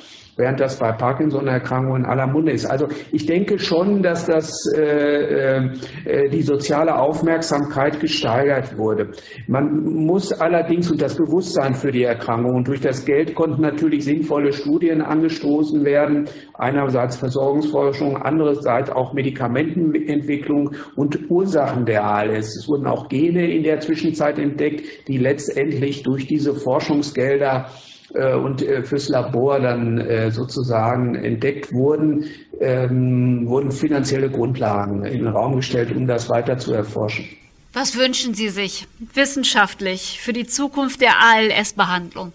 während 0.40 0.58
das 0.58 0.78
bei 0.78 0.90
Parkinson-Erkrankungen 0.92 2.04
aller 2.06 2.26
Munde 2.26 2.52
ist. 2.52 2.66
Also 2.66 2.88
ich 3.12 3.26
denke 3.26 3.58
schon, 3.58 4.02
dass 4.02 4.26
das 4.26 4.50
äh, 4.74 5.66
äh, 6.04 6.28
die 6.30 6.42
soziale 6.42 6.98
Aufmerksamkeit 6.98 8.00
gesteigert 8.00 8.76
wurde. 8.76 9.10
Man 9.46 9.82
muss 9.82 10.32
allerdings 10.32 10.90
und 10.90 11.00
das 11.02 11.14
Bewusstsein 11.14 11.74
für 11.74 11.92
die 11.92 12.04
Erkrankung 12.04 12.56
und 12.56 12.68
durch 12.68 12.80
das 12.80 13.04
Geld 13.04 13.34
konnten 13.34 13.62
natürlich 13.62 14.04
sinnvolle 14.04 14.52
Studien 14.52 15.02
angestoßen 15.02 15.84
werden. 15.84 16.28
Einerseits 16.54 17.16
Versorgungsforschung, 17.16 18.16
andererseits 18.16 18.90
auch 18.90 19.12
Medikamentenentwicklung 19.12 20.74
und 20.96 21.30
Ursachen 21.30 21.84
der 21.84 22.04
ALS. 22.04 22.56
Es 22.56 22.68
wurden 22.68 22.86
auch 22.86 23.08
Gene 23.08 23.52
in 23.54 23.62
der 23.62 23.80
Zwischenzeit 23.80 24.38
entdeckt, 24.38 25.08
die 25.08 25.18
letztendlich 25.18 26.02
durch 26.02 26.26
diese 26.26 26.54
Forschungsgelder 26.54 27.66
äh, 27.66 27.99
und 28.14 28.62
äh, 28.62 28.82
fürs 28.82 29.08
Labor 29.08 29.60
dann 29.60 29.98
äh, 29.98 30.30
sozusagen 30.30 31.14
entdeckt 31.14 31.72
wurden, 31.72 32.24
ähm, 32.60 33.46
wurden 33.46 33.70
finanzielle 33.70 34.30
Grundlagen 34.30 35.04
in 35.04 35.18
den 35.18 35.28
Raum 35.28 35.56
gestellt, 35.56 35.94
um 35.94 36.06
das 36.06 36.28
weiter 36.28 36.58
zu 36.58 36.72
erforschen. 36.72 37.26
Was 37.72 37.96
wünschen 37.96 38.34
Sie 38.34 38.48
sich 38.48 38.88
wissenschaftlich 39.14 40.20
für 40.20 40.32
die 40.32 40.46
Zukunft 40.46 41.00
der 41.00 41.20
ALS-Behandlung? 41.20 42.32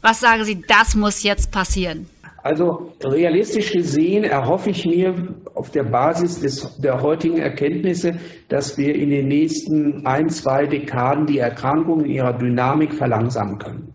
Was 0.00 0.20
sagen 0.20 0.44
Sie, 0.44 0.62
das 0.66 0.94
muss 0.94 1.22
jetzt 1.22 1.50
passieren? 1.50 2.08
Also 2.42 2.94
realistisch 3.04 3.72
gesehen 3.72 4.24
erhoffe 4.24 4.70
ich 4.70 4.86
mir 4.86 5.14
auf 5.54 5.70
der 5.70 5.82
Basis 5.82 6.40
des, 6.40 6.78
der 6.78 7.02
heutigen 7.02 7.36
Erkenntnisse, 7.36 8.18
dass 8.48 8.78
wir 8.78 8.94
in 8.94 9.10
den 9.10 9.28
nächsten 9.28 10.06
ein, 10.06 10.30
zwei 10.30 10.64
Dekaden 10.64 11.26
die 11.26 11.38
Erkrankung 11.38 12.06
in 12.06 12.12
ihrer 12.12 12.32
Dynamik 12.32 12.94
verlangsamen 12.94 13.58
können 13.58 13.94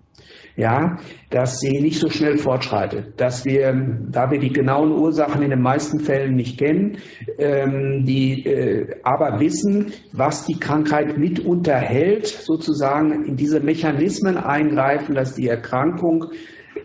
ja, 0.55 0.97
dass 1.29 1.59
sie 1.59 1.81
nicht 1.81 1.99
so 1.99 2.09
schnell 2.09 2.37
fortschreitet, 2.37 3.19
dass 3.19 3.43
wir, 3.43 3.73
da 4.09 4.31
wir 4.31 4.39
die 4.39 4.53
genauen 4.53 4.91
Ursachen 4.91 5.41
in 5.41 5.49
den 5.49 5.61
meisten 5.61 5.99
Fällen 5.99 6.35
nicht 6.35 6.57
kennen, 6.57 6.97
ähm, 7.37 8.05
die 8.05 8.45
äh, 8.45 8.87
aber 9.03 9.39
wissen, 9.39 9.91
was 10.13 10.45
die 10.45 10.57
Krankheit 10.57 11.17
mit 11.17 11.39
unterhält, 11.39 12.27
sozusagen 12.27 13.25
in 13.25 13.35
diese 13.35 13.59
Mechanismen 13.59 14.37
eingreifen, 14.37 15.15
dass 15.15 15.35
die 15.35 15.47
Erkrankung 15.47 16.31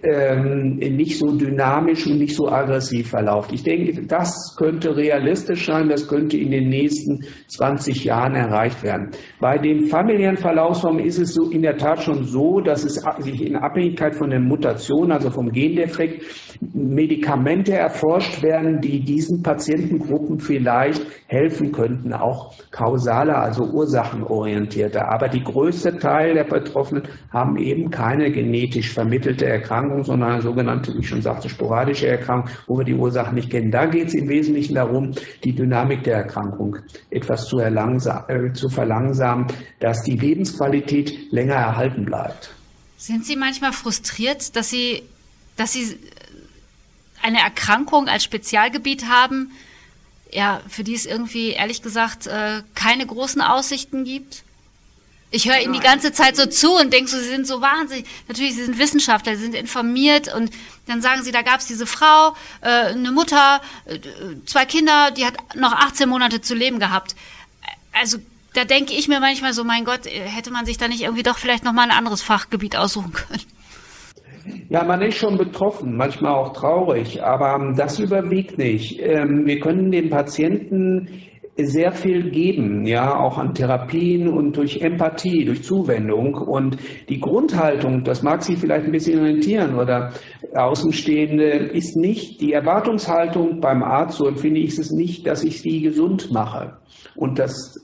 ähm, 0.03 0.77
nicht 0.77 1.19
so 1.19 1.33
dynamisch 1.33 2.07
und 2.07 2.19
nicht 2.19 2.35
so 2.35 2.51
aggressiv 2.51 3.11
verlauft. 3.11 3.53
Ich 3.53 3.63
denke, 3.63 4.03
das 4.07 4.55
könnte 4.57 4.97
realistisch 4.97 5.67
sein, 5.67 5.89
das 5.89 6.09
könnte 6.09 6.37
in 6.37 6.51
den 6.51 6.69
nächsten 6.69 7.25
20 7.49 8.05
Jahren 8.05 8.35
erreicht 8.35 8.83
werden. 8.83 9.11
Bei 9.41 9.59
den 9.59 9.87
familiären 9.87 10.37
Verlaufsformen 10.37 11.05
ist 11.05 11.19
es 11.19 11.35
so 11.35 11.51
in 11.51 11.63
der 11.63 11.77
Tat 11.77 12.03
schon 12.03 12.25
so, 12.25 12.61
dass 12.61 12.85
es 12.85 13.03
sich 13.19 13.45
in 13.45 13.57
Abhängigkeit 13.57 14.15
von 14.15 14.31
der 14.31 14.41
Mutation, 14.41 15.13
also 15.13 15.31
vom 15.31 15.51
Gendefekt, 15.53 16.23
Medikamente 16.61 17.73
erforscht 17.73 18.43
werden, 18.43 18.81
die 18.81 19.01
diesen 19.01 19.43
Patientengruppen 19.43 20.41
vielleicht 20.41 21.03
helfen 21.31 21.71
könnten, 21.71 22.13
auch 22.13 22.53
kausaler, 22.73 23.39
also 23.39 23.63
ursachenorientierter. 23.63 25.09
Aber 25.09 25.29
die 25.29 25.45
größte 25.45 25.97
Teil 25.97 26.35
der 26.35 26.43
Betroffenen 26.43 27.05
haben 27.33 27.57
eben 27.57 27.89
keine 27.93 28.33
genetisch 28.33 28.93
vermittelte 28.93 29.47
Erkrankung, 29.47 30.05
sondern 30.05 30.33
eine 30.33 30.43
sogenannte, 30.43 30.93
wie 30.93 30.99
ich 30.99 31.09
schon 31.09 31.23
sagte, 31.23 31.49
sporadische 31.49 32.09
Erkrankung, 32.09 32.51
wo 32.67 32.79
wir 32.79 32.85
die 32.85 32.95
Ursachen 32.95 33.37
nicht 33.37 33.49
kennen. 33.49 33.71
Da 33.71 33.87
geht 33.87 34.09
es 34.09 34.15
im 34.15 34.29
Wesentlichen 34.29 34.75
darum, 34.75 35.13
die 35.45 35.55
Dynamik 35.55 36.03
der 36.03 36.17
Erkrankung 36.17 36.79
etwas 37.11 37.47
zu, 37.47 37.61
äh, 37.61 38.53
zu 38.53 38.69
verlangsamen, 38.69 39.47
dass 39.79 40.03
die 40.03 40.17
Lebensqualität 40.17 41.31
länger 41.31 41.55
erhalten 41.55 42.07
bleibt. 42.07 42.51
Sind 42.97 43.25
Sie 43.25 43.37
manchmal 43.37 43.73
frustriert, 43.73 44.57
dass 44.57 44.69
Sie, 44.71 45.05
dass 45.57 45.75
Sie 45.75 45.97
eine 47.23 47.39
Erkrankung 47.39 48.09
als 48.09 48.25
Spezialgebiet 48.25 49.07
haben, 49.09 49.53
ja, 50.33 50.61
für 50.69 50.85
die 50.85 50.95
es 50.95 51.07
irgendwie, 51.07 51.51
ehrlich 51.51 51.83
gesagt, 51.83 52.27
äh, 52.27 52.63
keine 52.75 53.07
großen 53.07 53.41
Aussichten 53.41 54.05
gibt? 54.05 54.43
Ich 55.33 55.49
höre 55.49 55.61
Ihnen 55.61 55.73
die 55.73 55.81
ganze 55.81 56.13
Zeit 56.13 56.37
so 56.37 56.47
zu 56.47 56.75
und 56.75 56.93
denke 56.93 57.09
so, 57.09 57.17
Sie 57.17 57.29
sind 57.29 57.47
so 57.47 57.61
wahnsinnig. 57.61 58.05
Natürlich, 58.27 58.55
Sie 58.55 58.65
sind 58.65 58.79
Wissenschaftler, 58.79 59.37
Sie 59.37 59.43
sind 59.43 59.55
informiert 59.55 60.33
und 60.35 60.51
dann 60.87 61.03
sagen 61.03 61.23
Sie, 61.23 61.31
da 61.31 61.43
gab 61.43 61.61
es 61.61 61.67
diese 61.67 61.87
Frau, 61.87 62.35
äh, 62.63 62.69
eine 62.69 63.13
Mutter, 63.13 63.61
äh, 63.85 63.99
zwei 64.47 64.67
Kinder, 64.67 65.13
die 65.13 65.25
hat 65.25 65.37
noch 65.55 65.73
18 65.73 66.09
Monate 66.09 66.41
zu 66.41 66.55
leben 66.55 66.81
gehabt. 66.81 67.15
Also 67.93 68.19
da 68.55 68.65
denke 68.65 68.93
ich 68.95 69.07
mir 69.07 69.21
manchmal 69.21 69.55
so, 69.55 69.63
mein 69.63 69.85
Gott, 69.85 70.07
hätte 70.07 70.51
man 70.51 70.67
sich 70.67 70.79
da 70.79 70.89
nicht 70.89 71.03
irgendwie 71.03 71.23
doch 71.23 71.39
vielleicht 71.39 71.63
nochmal 71.63 71.89
ein 71.89 71.97
anderes 71.97 72.23
Fachgebiet 72.23 72.75
aussuchen 72.75 73.13
können. 73.13 73.45
Ja, 74.69 74.85
man 74.85 75.03
ist 75.03 75.17
schon 75.17 75.37
betroffen, 75.37 75.97
manchmal 75.97 76.33
auch 76.33 76.53
traurig, 76.53 77.23
aber 77.23 77.73
das 77.77 77.99
überwiegt 77.99 78.59
nicht. 78.59 79.01
Ähm, 79.03 79.47
wir 79.47 79.61
können 79.61 79.91
den 79.91 80.11
Patienten 80.11 81.09
sehr 81.67 81.93
viel 81.93 82.31
geben, 82.31 82.87
ja, 82.87 83.19
auch 83.19 83.39
an 83.39 83.55
Therapien 83.55 84.29
und 84.29 84.57
durch 84.57 84.81
Empathie, 84.81 85.45
durch 85.45 85.63
Zuwendung. 85.63 86.35
Und 86.35 86.77
die 87.09 87.21
Grundhaltung, 87.21 88.05
das 88.05 88.23
mag 88.23 88.43
Sie 88.43 88.57
vielleicht 88.57 88.87
ein 88.87 88.93
bisschen 88.93 89.25
irritieren 89.25 89.77
oder 89.77 90.13
Außenstehende, 90.55 91.45
ist 91.45 91.97
nicht, 91.97 92.41
die 92.41 92.53
Erwartungshaltung 92.53 93.61
beim 93.61 93.83
Arzt, 93.83 94.19
so 94.19 94.27
empfinde 94.27 94.61
ich 94.61 94.79
es 94.79 94.91
nicht, 94.91 95.27
dass 95.27 95.45
ich 95.45 95.61
sie 95.61 95.81
gesund 95.83 96.31
mache 96.33 96.77
und 97.15 97.39
das 97.39 97.79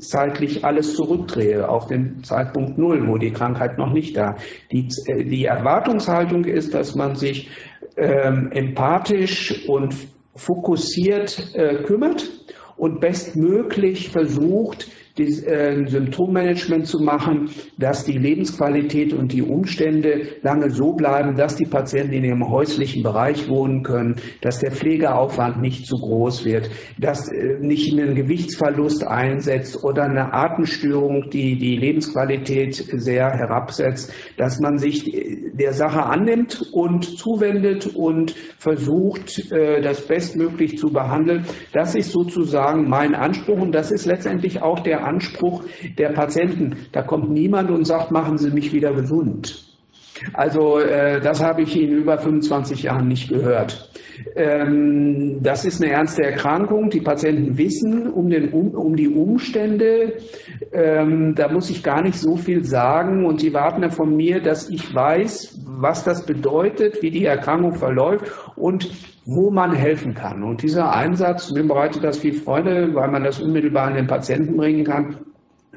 zeitlich 0.00 0.64
alles 0.64 0.94
zurückdrehe 0.94 1.68
auf 1.68 1.86
den 1.86 2.22
Zeitpunkt 2.24 2.78
Null, 2.78 3.06
wo 3.08 3.16
die 3.16 3.32
Krankheit 3.32 3.78
noch 3.78 3.92
nicht 3.92 4.16
da. 4.16 4.36
Die, 4.70 4.88
äh, 5.06 5.24
die 5.24 5.44
Erwartungshaltung 5.44 6.44
ist, 6.44 6.74
dass 6.74 6.94
man 6.94 7.14
sich 7.14 7.48
ähm, 7.96 8.50
empathisch 8.52 9.66
und 9.66 9.94
fokussiert 10.34 11.54
äh, 11.54 11.82
kümmert 11.82 12.28
und 12.80 12.98
bestmöglich 12.98 14.08
versucht, 14.08 14.88
die, 15.18 15.44
äh, 15.44 15.88
Symptommanagement 15.88 16.86
zu 16.86 16.98
machen, 17.00 17.50
dass 17.78 18.04
die 18.04 18.18
Lebensqualität 18.18 19.12
und 19.12 19.32
die 19.32 19.42
Umstände 19.42 20.22
lange 20.42 20.70
so 20.70 20.92
bleiben, 20.92 21.36
dass 21.36 21.56
die 21.56 21.66
Patienten 21.66 22.14
in 22.14 22.24
ihrem 22.24 22.48
häuslichen 22.48 23.02
Bereich 23.02 23.48
wohnen 23.48 23.82
können, 23.82 24.16
dass 24.40 24.58
der 24.60 24.72
Pflegeaufwand 24.72 25.60
nicht 25.60 25.86
zu 25.86 25.96
groß 25.96 26.44
wird, 26.44 26.70
dass 26.98 27.28
äh, 27.28 27.58
nicht 27.60 27.92
ein 27.92 28.14
Gewichtsverlust 28.14 29.06
einsetzt 29.06 29.82
oder 29.82 30.04
eine 30.04 30.32
Atemstörung, 30.32 31.30
die 31.30 31.56
die 31.56 31.76
Lebensqualität 31.76 32.74
sehr 32.74 33.30
herabsetzt, 33.30 34.12
dass 34.36 34.60
man 34.60 34.78
sich 34.78 35.10
der 35.52 35.72
Sache 35.72 36.04
annimmt 36.04 36.70
und 36.72 37.04
zuwendet 37.04 37.86
und 37.94 38.34
versucht, 38.58 39.50
äh, 39.50 39.80
das 39.80 40.06
bestmöglich 40.06 40.78
zu 40.78 40.88
behandeln. 40.92 41.44
Das 41.72 41.94
ist 41.94 42.12
sozusagen 42.12 42.88
mein 42.88 43.14
Anspruch 43.14 43.60
und 43.60 43.72
das 43.72 43.90
ist 43.90 44.06
letztendlich 44.06 44.62
auch 44.62 44.80
der 44.80 44.99
Anspruch 45.04 45.64
der 45.98 46.10
Patienten. 46.10 46.76
Da 46.92 47.02
kommt 47.02 47.30
niemand 47.30 47.70
und 47.70 47.84
sagt, 47.84 48.10
machen 48.10 48.38
Sie 48.38 48.50
mich 48.50 48.72
wieder 48.72 48.92
gesund. 48.92 49.69
Also 50.32 50.78
äh, 50.78 51.20
das 51.20 51.42
habe 51.42 51.62
ich 51.62 51.80
in 51.80 51.90
über 51.90 52.18
25 52.18 52.82
Jahren 52.82 53.08
nicht 53.08 53.28
gehört. 53.28 53.90
Ähm, 54.36 55.42
das 55.42 55.64
ist 55.64 55.82
eine 55.82 55.92
ernste 55.92 56.22
Erkrankung. 56.22 56.90
Die 56.90 57.00
Patienten 57.00 57.56
wissen 57.56 58.10
um, 58.10 58.28
den, 58.28 58.50
um, 58.50 58.70
um 58.70 58.96
die 58.96 59.08
Umstände. 59.08 60.14
Ähm, 60.72 61.34
da 61.34 61.48
muss 61.48 61.70
ich 61.70 61.82
gar 61.82 62.02
nicht 62.02 62.18
so 62.18 62.36
viel 62.36 62.64
sagen. 62.64 63.24
Und 63.24 63.40
sie 63.40 63.54
warten 63.54 63.82
ja 63.82 63.90
von 63.90 64.16
mir, 64.16 64.40
dass 64.40 64.68
ich 64.68 64.94
weiß, 64.94 65.60
was 65.64 66.04
das 66.04 66.26
bedeutet, 66.26 67.02
wie 67.02 67.10
die 67.10 67.24
Erkrankung 67.24 67.74
verläuft 67.74 68.30
und 68.56 68.90
wo 69.24 69.50
man 69.50 69.72
helfen 69.72 70.14
kann. 70.14 70.42
Und 70.42 70.62
dieser 70.62 70.92
Einsatz, 70.92 71.52
mir 71.52 71.66
bereitet 71.66 72.02
das 72.02 72.18
viel 72.18 72.34
Freude, 72.34 72.94
weil 72.94 73.10
man 73.10 73.22
das 73.22 73.40
unmittelbar 73.40 73.88
an 73.88 73.94
den 73.94 74.06
Patienten 74.06 74.56
bringen 74.56 74.84
kann 74.84 75.16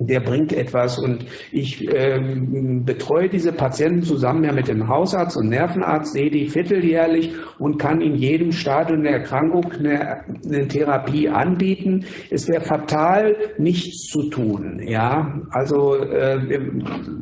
der 0.07 0.19
bringt 0.19 0.53
etwas 0.53 0.99
und 0.99 1.25
ich 1.51 1.87
ähm, 1.93 2.83
betreue 2.85 3.29
diese 3.29 3.51
Patienten 3.51 4.03
zusammen 4.03 4.43
ja 4.43 4.51
mit 4.51 4.67
dem 4.67 4.87
Hausarzt 4.87 5.37
und 5.37 5.49
Nervenarzt, 5.49 6.13
sehe 6.13 6.29
die 6.29 6.49
vierteljährlich 6.49 7.31
und 7.59 7.77
kann 7.77 8.01
in 8.01 8.15
jedem 8.15 8.51
Stadium 8.51 9.03
der 9.03 9.13
Erkrankung 9.13 9.71
eine, 9.71 10.23
eine 10.45 10.67
Therapie 10.67 11.29
anbieten. 11.29 12.05
Es 12.29 12.47
wäre 12.47 12.61
fatal, 12.61 13.35
nichts 13.57 14.07
zu 14.07 14.29
tun. 14.29 14.81
Ja, 14.85 15.41
also 15.51 15.95
äh, 15.95 16.59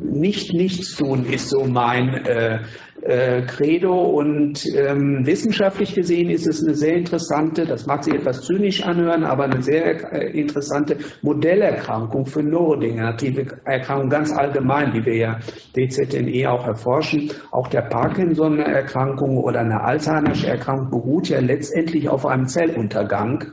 nicht 0.02 0.52
nichts 0.52 0.96
tun 0.96 1.24
ist 1.26 1.50
so 1.50 1.64
mein 1.64 2.08
äh, 2.26 2.60
äh, 3.02 3.42
Credo 3.42 3.94
und 3.94 4.64
ähm, 4.76 5.26
wissenschaftlich 5.26 5.94
gesehen 5.94 6.30
ist 6.30 6.46
es 6.46 6.62
eine 6.62 6.74
sehr 6.74 6.94
interessante, 6.94 7.66
das 7.66 7.86
mag 7.86 8.04
sich 8.04 8.14
etwas 8.14 8.42
zynisch 8.42 8.82
anhören, 8.84 9.24
aber 9.24 9.44
eine 9.44 9.60
sehr 9.62 10.12
äh, 10.12 10.38
interessante 10.38 10.96
Modellerkrankung 11.22 12.26
für 12.26 12.42
neurodegenerative 12.42 13.46
Erkrankungen 13.64 14.10
ganz 14.10 14.32
allgemein, 14.32 14.92
die 14.92 15.04
wir 15.04 15.16
ja 15.16 15.38
DZNE 15.74 16.50
auch 16.50 16.66
erforschen. 16.66 17.30
Auch 17.50 17.68
der 17.68 17.82
Parkinson-Erkrankung 17.82 19.38
oder 19.38 19.60
eine 19.60 19.82
Alzheimer'sche 19.82 20.46
Erkrankung 20.46 20.90
beruht 20.90 21.28
ja 21.28 21.40
letztendlich 21.40 22.08
auf 22.08 22.24
einem 22.24 22.46
Zelluntergang. 22.46 23.52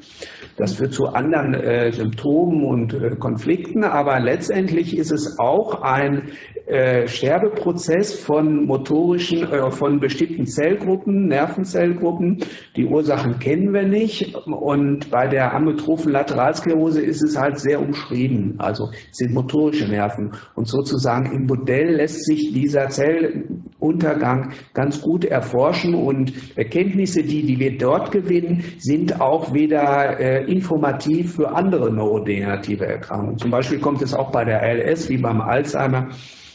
Das 0.58 0.74
führt 0.74 0.94
zu 0.94 1.08
anderen 1.08 1.54
äh, 1.54 1.92
Symptomen 1.92 2.66
und 2.66 2.94
äh, 2.94 3.16
Konflikten, 3.16 3.84
aber 3.84 4.20
letztendlich 4.20 4.98
ist 4.98 5.12
es 5.12 5.40
auch 5.40 5.82
ein 5.82 6.30
äh, 6.70 7.08
Sterbeprozess 7.08 8.14
von 8.14 8.66
motorischen, 8.66 9.52
äh, 9.52 9.72
von 9.72 10.00
bestimmten 10.00 10.46
Zellgruppen, 10.46 11.28
Nervenzellgruppen. 11.28 12.44
Die 12.76 12.86
Ursachen 12.86 13.40
kennen 13.40 13.74
wir 13.74 13.88
nicht. 13.88 14.36
Und 14.46 15.10
bei 15.10 15.28
der 15.28 15.56
amyotrophen 15.56 16.12
Lateralsklerose 16.12 17.02
ist 17.02 17.24
es 17.24 17.38
halt 17.38 17.60
sehr 17.60 17.82
umschrieben. 17.82 18.56
Also 18.60 18.90
sind 19.12 19.34
motorische 19.34 19.88
Nerven. 19.88 20.34
Und 20.54 20.68
sozusagen 20.68 21.32
im 21.32 21.48
Modell 21.48 21.96
lässt 21.96 22.26
sich 22.26 22.54
dieser 22.54 22.90
Zelluntergang 22.90 24.52
ganz 24.76 25.02
gut 25.02 25.26
erforschen. 25.26 25.96
Und 25.96 26.34
Erkenntnisse, 26.56 27.24
die, 27.24 27.44
die 27.48 27.60
wir 27.60 27.80
dort 27.80 28.12
gewinnen, 28.12 28.64
sind 28.78 29.20
auch 29.20 29.56
wieder 29.56 30.20
äh, 30.20 30.44
informativ 30.46 31.34
für 31.34 31.50
andere 31.56 31.92
neurodegenerative 31.92 32.86
Erkrankungen. 32.86 33.40
Zum 33.40 33.50
Beispiel 33.50 33.80
kommt 33.80 34.04
es 34.04 34.14
auch 34.14 34.32
bei 34.32 34.46
der 34.46 34.62
ALS 34.62 35.10
wie 35.10 35.18
beim 35.18 35.42
Alzheimer 35.42 36.10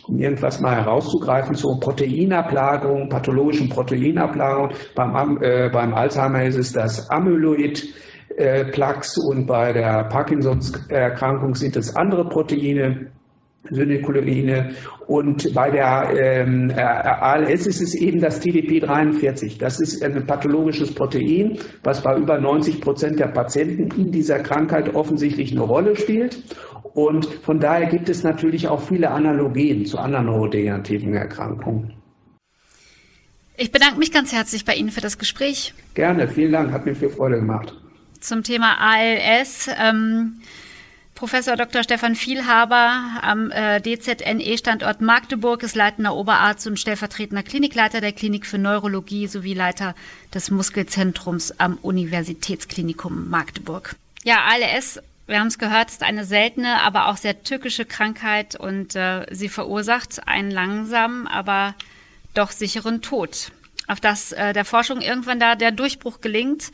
um 0.08 0.18
irgendwas 0.18 0.60
mal 0.60 0.76
herauszugreifen, 0.76 1.54
zur 1.54 1.80
Proteinablagerung, 1.80 3.08
pathologischen 3.08 3.68
Proteinablagerung. 3.68 4.70
Beim, 4.94 5.38
äh, 5.40 5.70
beim 5.70 5.94
Alzheimer 5.94 6.44
ist 6.44 6.56
es 6.56 6.72
das 6.72 7.10
Amyloid. 7.10 7.84
Äh, 8.36 8.64
Plaques 8.64 9.16
und 9.16 9.46
bei 9.46 9.72
der 9.72 10.04
Parkinsons-Erkrankung 10.04 11.54
sind 11.54 11.76
es 11.76 11.94
andere 11.94 12.28
Proteine, 12.28 13.12
Synekuleine 13.70 14.72
und 15.06 15.54
bei 15.54 15.70
der 15.70 16.10
ähm, 16.16 16.70
äh, 16.70 16.80
ALS 16.80 17.66
ist 17.66 17.80
es 17.80 17.94
eben 17.94 18.20
das 18.20 18.42
TDP43. 18.42 19.58
Das 19.58 19.80
ist 19.80 20.02
ein 20.02 20.26
pathologisches 20.26 20.94
Protein, 20.94 21.58
was 21.82 22.02
bei 22.02 22.16
über 22.16 22.38
90 22.38 22.80
Prozent 22.80 23.20
der 23.20 23.28
Patienten 23.28 23.88
in 23.98 24.10
dieser 24.10 24.40
Krankheit 24.40 24.94
offensichtlich 24.94 25.52
eine 25.52 25.62
Rolle 25.62 25.96
spielt. 25.96 26.38
Und 26.94 27.26
von 27.26 27.58
daher 27.58 27.86
gibt 27.86 28.08
es 28.08 28.22
natürlich 28.22 28.68
auch 28.68 28.80
viele 28.80 29.10
Analogien 29.10 29.84
zu 29.84 29.98
anderen 29.98 30.26
neurodegenerativen 30.26 31.12
Erkrankungen. 31.14 31.92
Ich 33.56 33.72
bedanke 33.72 33.98
mich 33.98 34.12
ganz 34.12 34.32
herzlich 34.32 34.64
bei 34.64 34.74
Ihnen 34.74 34.90
für 34.90 35.00
das 35.00 35.18
Gespräch. 35.18 35.74
Gerne, 35.94 36.28
vielen 36.28 36.52
Dank, 36.52 36.72
hat 36.72 36.86
mir 36.86 36.94
viel 36.94 37.10
Freude 37.10 37.36
gemacht. 37.36 37.74
Zum 38.20 38.42
Thema 38.44 38.76
ALS. 38.78 39.68
Ähm, 39.76 40.40
Professor 41.14 41.56
Dr. 41.56 41.82
Stefan 41.84 42.16
Vielhaber 42.16 43.20
am 43.22 43.50
äh, 43.50 43.80
DZNE-Standort 43.80 45.00
Magdeburg 45.00 45.62
ist 45.62 45.76
leitender 45.76 46.14
Oberarzt 46.14 46.66
und 46.66 46.78
stellvertretender 46.78 47.44
Klinikleiter 47.44 48.00
der 48.00 48.12
Klinik 48.12 48.46
für 48.46 48.58
Neurologie 48.58 49.28
sowie 49.28 49.54
Leiter 49.54 49.94
des 50.32 50.50
Muskelzentrums 50.50 51.58
am 51.58 51.78
Universitätsklinikum 51.82 53.30
Magdeburg. 53.30 53.94
Ja, 54.24 54.44
ALS 54.44 55.00
wir 55.26 55.40
haben 55.40 55.46
es 55.46 55.58
gehört, 55.58 55.90
ist 55.90 56.02
eine 56.02 56.24
seltene, 56.24 56.82
aber 56.82 57.08
auch 57.08 57.16
sehr 57.16 57.42
tückische 57.42 57.84
Krankheit 57.84 58.56
und 58.56 58.94
äh, 58.94 59.26
sie 59.30 59.48
verursacht 59.48 60.26
einen 60.28 60.50
langsamen, 60.50 61.26
aber 61.26 61.74
doch 62.34 62.50
sicheren 62.50 63.00
Tod. 63.00 63.50
Auf 63.86 64.00
das 64.00 64.32
äh, 64.32 64.52
der 64.52 64.64
Forschung 64.64 65.00
irgendwann 65.00 65.40
da 65.40 65.54
der 65.54 65.72
Durchbruch 65.72 66.20
gelingt 66.20 66.72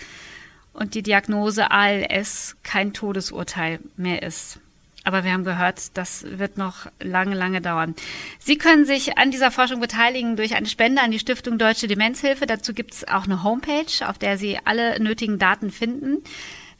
und 0.72 0.94
die 0.94 1.02
Diagnose 1.02 1.70
ALS 1.70 2.56
kein 2.62 2.92
Todesurteil 2.92 3.80
mehr 3.96 4.22
ist. 4.22 4.58
Aber 5.02 5.24
wir 5.24 5.32
haben 5.32 5.44
gehört, 5.44 5.96
das 5.96 6.24
wird 6.28 6.58
noch 6.58 6.86
lange, 7.00 7.34
lange 7.34 7.62
dauern. 7.62 7.94
Sie 8.38 8.58
können 8.58 8.84
sich 8.84 9.16
an 9.16 9.30
dieser 9.30 9.50
Forschung 9.50 9.80
beteiligen 9.80 10.36
durch 10.36 10.54
eine 10.54 10.66
Spende 10.66 11.00
an 11.00 11.10
die 11.10 11.18
Stiftung 11.18 11.56
Deutsche 11.56 11.88
Demenzhilfe. 11.88 12.46
Dazu 12.46 12.74
gibt 12.74 12.92
es 12.92 13.08
auch 13.08 13.24
eine 13.24 13.42
Homepage, 13.42 14.06
auf 14.06 14.18
der 14.18 14.36
Sie 14.36 14.58
alle 14.64 15.00
nötigen 15.00 15.38
Daten 15.38 15.70
finden. 15.70 16.22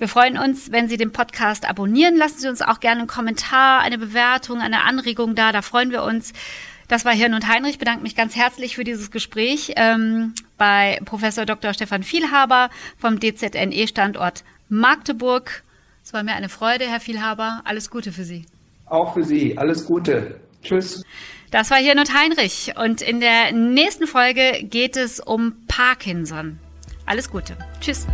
Wir 0.01 0.09
freuen 0.09 0.39
uns, 0.39 0.73
wenn 0.73 0.89
Sie 0.89 0.97
den 0.97 1.13
Podcast 1.13 1.69
abonnieren. 1.69 2.17
Lassen 2.17 2.39
Sie 2.39 2.49
uns 2.49 2.63
auch 2.63 2.81
gerne 2.81 3.01
einen 3.01 3.07
Kommentar, 3.07 3.83
eine 3.83 3.99
Bewertung, 3.99 4.63
eine 4.63 4.85
Anregung 4.85 5.35
da. 5.35 5.53
Da 5.53 5.61
freuen 5.61 5.91
wir 5.91 6.03
uns. 6.03 6.33
Das 6.89 7.05
war 7.05 7.13
Hirn 7.13 7.35
und 7.35 7.47
Heinrich. 7.47 7.73
Ich 7.73 7.79
bedanke 7.79 8.03
mich 8.03 8.17
ganz 8.17 8.35
herzlich 8.35 8.77
für 8.77 8.83
dieses 8.83 9.11
Gespräch 9.11 9.75
ähm, 9.77 10.35
bei 10.57 11.01
Professor 11.05 11.44
Dr. 11.44 11.75
Stefan 11.75 12.03
Vielhaber 12.03 12.71
vom 12.96 13.21
DZNE-Standort 13.21 14.42
Magdeburg. 14.71 15.65
Es 16.03 16.15
war 16.15 16.23
mir 16.23 16.33
eine 16.33 16.48
Freude, 16.48 16.87
Herr 16.87 17.01
Vielhaber. 17.01 17.61
Alles 17.65 17.90
Gute 17.90 18.11
für 18.11 18.25
Sie. 18.25 18.46
Auch 18.87 19.13
für 19.13 19.23
Sie. 19.23 19.59
Alles 19.59 19.85
Gute. 19.85 20.40
Tschüss. 20.63 21.03
Das 21.51 21.71
war 21.71 21.77
Hirn 21.77 21.98
und 21.98 22.15
Heinrich. 22.15 22.73
Und 22.79 23.03
in 23.03 23.21
der 23.21 23.53
nächsten 23.53 24.07
Folge 24.07 24.63
geht 24.63 24.96
es 24.96 25.21
um 25.21 25.57
Parkinson. 25.69 26.59
Alles 27.05 27.31
Gute. 27.31 27.55
Tschüss. 27.83 28.07